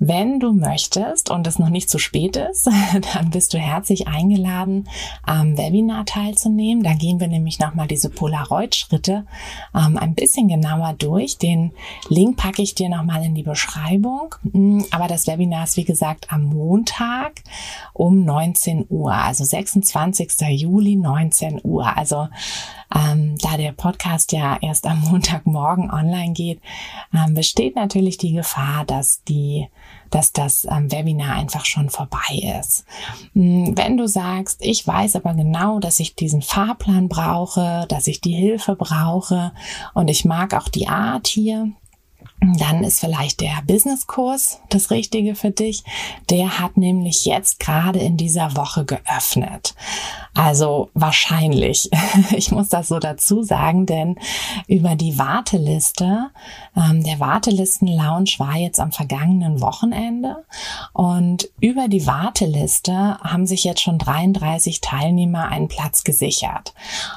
Wenn 0.00 0.38
du 0.38 0.52
möchtest 0.52 1.28
und 1.28 1.44
es 1.48 1.58
noch 1.58 1.70
nicht 1.70 1.90
zu 1.90 1.98
spät 1.98 2.36
ist, 2.36 2.68
dann 3.14 3.30
bist 3.30 3.52
du 3.52 3.58
herzlich 3.58 4.06
eingeladen, 4.06 4.88
am 5.24 5.58
Webinar 5.58 6.04
teilzunehmen. 6.04 6.84
Da 6.84 6.94
gehen 6.94 7.18
wir 7.18 7.26
nämlich 7.26 7.58
nochmal 7.58 7.88
diese 7.88 8.08
Polaroid-Schritte 8.08 9.26
ähm, 9.74 9.96
ein 9.96 10.14
bisschen 10.14 10.46
genauer 10.46 10.94
durch. 10.96 11.38
Den 11.38 11.72
Link 12.08 12.36
packe 12.36 12.62
ich 12.62 12.76
dir 12.76 12.88
nochmal 12.88 13.24
in 13.24 13.34
die 13.34 13.42
Beschreibung. 13.42 14.36
Mm, 14.44 14.82
aber 14.92 15.08
das 15.08 15.26
Webinar 15.26 15.64
ist, 15.64 15.76
wie 15.76 15.84
gesagt, 15.84 16.32
am 16.32 16.44
Montag 16.44 17.42
um 17.92 18.24
19 18.24 18.86
Uhr. 18.88 19.12
Also 19.12 19.37
also 19.40 19.44
26. 19.44 20.40
Juli 20.50 20.96
19 20.96 21.60
Uhr. 21.62 21.96
Also 21.96 22.28
ähm, 22.94 23.36
da 23.38 23.56
der 23.56 23.72
Podcast 23.72 24.32
ja 24.32 24.58
erst 24.60 24.86
am 24.86 25.00
Montagmorgen 25.10 25.90
online 25.90 26.32
geht, 26.32 26.60
ähm, 27.14 27.34
besteht 27.34 27.76
natürlich 27.76 28.18
die 28.18 28.32
Gefahr, 28.32 28.84
dass 28.84 29.22
die 29.24 29.68
dass 30.10 30.32
das 30.32 30.66
ähm, 30.70 30.90
Webinar 30.90 31.36
einfach 31.36 31.66
schon 31.66 31.90
vorbei 31.90 32.58
ist. 32.58 32.86
Hm, 33.34 33.76
wenn 33.76 33.98
du 33.98 34.08
sagst, 34.08 34.64
ich 34.64 34.86
weiß 34.86 35.16
aber 35.16 35.34
genau, 35.34 35.80
dass 35.80 36.00
ich 36.00 36.14
diesen 36.14 36.40
Fahrplan 36.40 37.10
brauche, 37.10 37.84
dass 37.90 38.06
ich 38.06 38.22
die 38.22 38.32
Hilfe 38.32 38.74
brauche 38.74 39.52
und 39.92 40.08
ich 40.08 40.24
mag 40.24 40.54
auch 40.54 40.68
die 40.68 40.88
Art 40.88 41.26
hier, 41.26 41.72
dann 42.40 42.84
ist 42.84 43.00
vielleicht 43.00 43.40
der 43.40 43.62
Businesskurs 43.66 44.60
das 44.68 44.90
Richtige 44.90 45.34
für 45.34 45.50
dich. 45.50 45.82
Der 46.30 46.60
hat 46.60 46.76
nämlich 46.76 47.24
jetzt 47.24 47.58
gerade 47.58 47.98
in 47.98 48.16
dieser 48.16 48.56
Woche 48.56 48.84
geöffnet. 48.84 49.74
Also 50.38 50.90
wahrscheinlich. 50.94 51.90
Ich 52.30 52.50
muss 52.50 52.68
das 52.68 52.88
so 52.88 52.98
dazu 52.98 53.42
sagen, 53.42 53.86
denn 53.86 54.16
über 54.66 54.94
die 54.96 55.18
Warteliste, 55.18 56.30
ähm, 56.76 57.02
der 57.02 57.20
Wartelisten-Lounge 57.20 58.34
war 58.38 58.56
jetzt 58.56 58.80
am 58.80 58.92
vergangenen 58.92 59.60
Wochenende 59.60 60.44
und 60.92 61.48
über 61.60 61.88
die 61.88 62.06
Warteliste 62.06 63.18
haben 63.22 63.46
sich 63.46 63.64
jetzt 63.64 63.80
schon 63.80 63.98
33 63.98 64.80
Teilnehmer 64.80 65.48
einen 65.48 65.68
Platz 65.68 66.04
gesichert. 66.04 66.74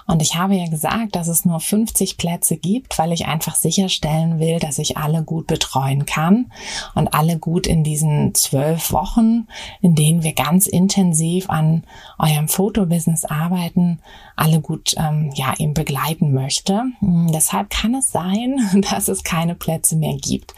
Und 0.07 0.21
ich 0.21 0.35
habe 0.35 0.55
ja 0.55 0.67
gesagt, 0.69 1.15
dass 1.15 1.27
es 1.27 1.45
nur 1.45 1.59
50 1.59 2.17
Plätze 2.17 2.57
gibt, 2.57 2.97
weil 2.97 3.11
ich 3.11 3.25
einfach 3.25 3.55
sicherstellen 3.55 4.39
will, 4.39 4.59
dass 4.59 4.79
ich 4.79 4.97
alle 4.97 5.11
alle 5.11 5.23
gut 5.23 5.47
betreuen 5.47 6.05
kann 6.05 6.51
und 6.95 7.13
alle 7.13 7.37
gut 7.37 7.67
in 7.67 7.83
diesen 7.83 8.33
zwölf 8.33 8.93
Wochen, 8.93 9.47
in 9.81 9.93
denen 9.93 10.23
wir 10.23 10.33
ganz 10.33 10.67
intensiv 10.67 11.49
an 11.49 11.83
eurem 12.17 12.47
Fotobusiness 12.47 13.10
arbeiten, 13.25 13.99
alle 14.35 14.61
gut 14.61 14.95
ähm, 14.97 15.31
ja 15.33 15.53
eben 15.57 15.73
begleiten 15.73 16.33
möchte. 16.33 16.83
Hm, 16.99 17.31
deshalb 17.31 17.69
kann 17.69 17.95
es 17.95 18.11
sein, 18.11 18.59
dass 18.89 19.07
es 19.07 19.23
keine 19.23 19.55
Plätze 19.55 19.95
mehr 19.95 20.15
gibt. 20.15 20.53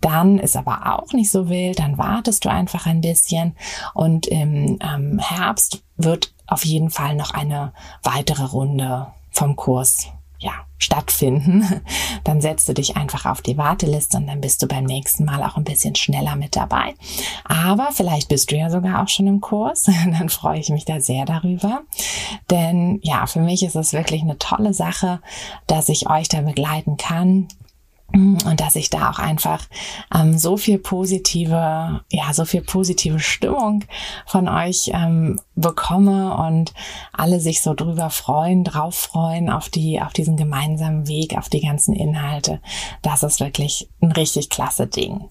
Dann 0.00 0.38
ist 0.38 0.56
aber 0.56 0.98
auch 0.98 1.12
nicht 1.12 1.30
so 1.30 1.48
wild, 1.48 1.78
dann 1.78 1.98
wartest 1.98 2.44
du 2.44 2.50
einfach 2.50 2.86
ein 2.86 3.00
bisschen 3.00 3.54
und 3.94 4.26
im 4.26 4.78
ähm, 4.80 5.18
Herbst 5.18 5.82
wird 5.96 6.32
auf 6.46 6.64
jeden 6.64 6.90
Fall 6.90 7.14
noch 7.14 7.32
eine 7.32 7.72
weitere 8.02 8.44
Runde 8.44 9.08
vom 9.30 9.56
Kurs 9.56 10.08
ja, 10.38 10.52
stattfinden, 10.78 11.82
dann 12.24 12.40
setzt 12.40 12.68
du 12.68 12.74
dich 12.74 12.96
einfach 12.96 13.26
auf 13.26 13.42
die 13.42 13.58
Warteliste 13.58 14.16
und 14.16 14.26
dann 14.26 14.40
bist 14.40 14.62
du 14.62 14.66
beim 14.66 14.84
nächsten 14.84 15.24
Mal 15.24 15.42
auch 15.42 15.56
ein 15.56 15.64
bisschen 15.64 15.94
schneller 15.94 16.36
mit 16.36 16.56
dabei. 16.56 16.94
Aber 17.44 17.88
vielleicht 17.92 18.28
bist 18.28 18.50
du 18.50 18.56
ja 18.56 18.70
sogar 18.70 19.02
auch 19.02 19.08
schon 19.08 19.26
im 19.26 19.40
Kurs, 19.40 19.84
dann 20.18 20.28
freue 20.28 20.60
ich 20.60 20.70
mich 20.70 20.84
da 20.84 21.00
sehr 21.00 21.24
darüber. 21.24 21.82
Denn 22.50 23.00
ja, 23.02 23.26
für 23.26 23.40
mich 23.40 23.62
ist 23.62 23.76
es 23.76 23.92
wirklich 23.92 24.22
eine 24.22 24.38
tolle 24.38 24.72
Sache, 24.72 25.20
dass 25.66 25.88
ich 25.88 26.08
euch 26.08 26.28
da 26.28 26.40
begleiten 26.40 26.96
kann 26.96 27.48
und 28.14 28.58
dass 28.60 28.74
ich 28.74 28.88
da 28.88 29.10
auch 29.10 29.18
einfach 29.18 29.66
ähm, 30.14 30.38
so 30.38 30.56
viel 30.56 30.78
positive, 30.78 32.00
ja, 32.10 32.32
so 32.32 32.46
viel 32.46 32.62
positive 32.62 33.20
Stimmung 33.20 33.84
von 34.26 34.48
euch 34.48 34.90
ähm, 34.94 35.38
bekomme 35.56 36.34
und 36.34 36.72
alle 37.12 37.38
sich 37.38 37.60
so 37.60 37.74
drüber 37.74 38.08
freuen, 38.08 38.64
drauf 38.64 38.94
freuen 38.94 39.50
auf 39.50 39.68
die, 39.68 40.00
auf 40.00 40.14
diesen 40.14 40.38
gemeinsamen 40.38 41.06
Weg, 41.06 41.36
auf 41.36 41.50
die 41.50 41.60
ganzen 41.60 41.94
Inhalte. 41.94 42.60
Das 43.02 43.22
ist 43.22 43.40
wirklich 43.40 43.90
ein 44.00 44.12
richtig 44.12 44.48
klasse 44.48 44.86
Ding. 44.86 45.28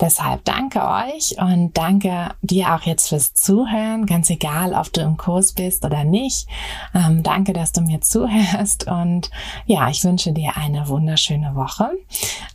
Deshalb 0.00 0.44
danke 0.44 0.82
euch 0.82 1.36
und 1.38 1.76
danke 1.76 2.34
dir 2.42 2.74
auch 2.74 2.82
jetzt 2.82 3.08
fürs 3.08 3.34
Zuhören, 3.34 4.04
ganz 4.06 4.30
egal, 4.30 4.72
ob 4.72 4.92
du 4.92 5.00
im 5.00 5.16
Kurs 5.16 5.52
bist 5.52 5.84
oder 5.84 6.02
nicht. 6.02 6.48
Ähm, 6.92 7.22
danke, 7.22 7.52
dass 7.52 7.70
du 7.70 7.82
mir 7.82 8.00
zuhörst 8.00 8.88
und 8.88 9.30
ja, 9.66 9.88
ich 9.90 10.02
wünsche 10.02 10.32
dir 10.32 10.56
eine 10.56 10.88
wunderschöne 10.88 11.54
Woche. 11.54 11.92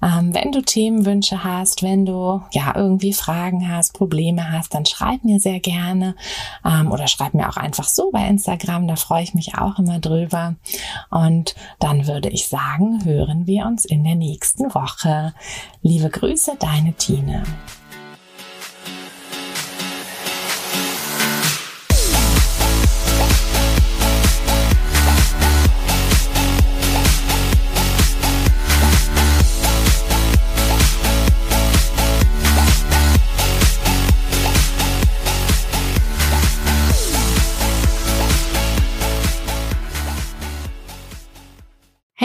Ähm, 0.02 0.34
wenn 0.34 0.52
du 0.52 0.62
Themenwünsche 0.62 1.44
hast, 1.44 1.84
wenn 1.84 2.06
du 2.06 2.42
ja 2.52 2.74
irgendwie 2.76 3.14
Fragen 3.14 3.70
hast, 3.70 3.94
Probleme 3.94 4.52
hast, 4.52 4.74
dann 4.74 4.86
schreib 4.86 5.24
mir 5.24 5.40
sehr 5.40 5.60
gerne 5.60 6.16
ähm, 6.66 6.92
oder 6.92 7.08
schreib 7.08 7.34
mir 7.34 7.50
auch 7.50 7.58
einfach 7.58 7.86
so 7.86 8.12
bei 8.12 8.28
Instagram, 8.28 8.88
da 8.88 8.96
freue 8.96 9.24
ich 9.24 9.34
mich 9.34 9.56
auch 9.56 9.78
immer 9.80 10.00
drüber. 10.00 10.56
Und 11.10 11.56
dann 11.80 12.08
würde 12.08 12.30
ich 12.30 12.48
sagen, 12.48 13.06
hören 13.06 13.48
wir 13.48 13.66
uns 13.66 13.86
in 13.86 14.04
der 14.04 14.16
nächsten 14.16 14.74
Woche. 14.74 15.34
Liebe 15.82 16.10
Grüße, 16.10 16.56
deine 16.60 16.94
Tine. 16.94 17.44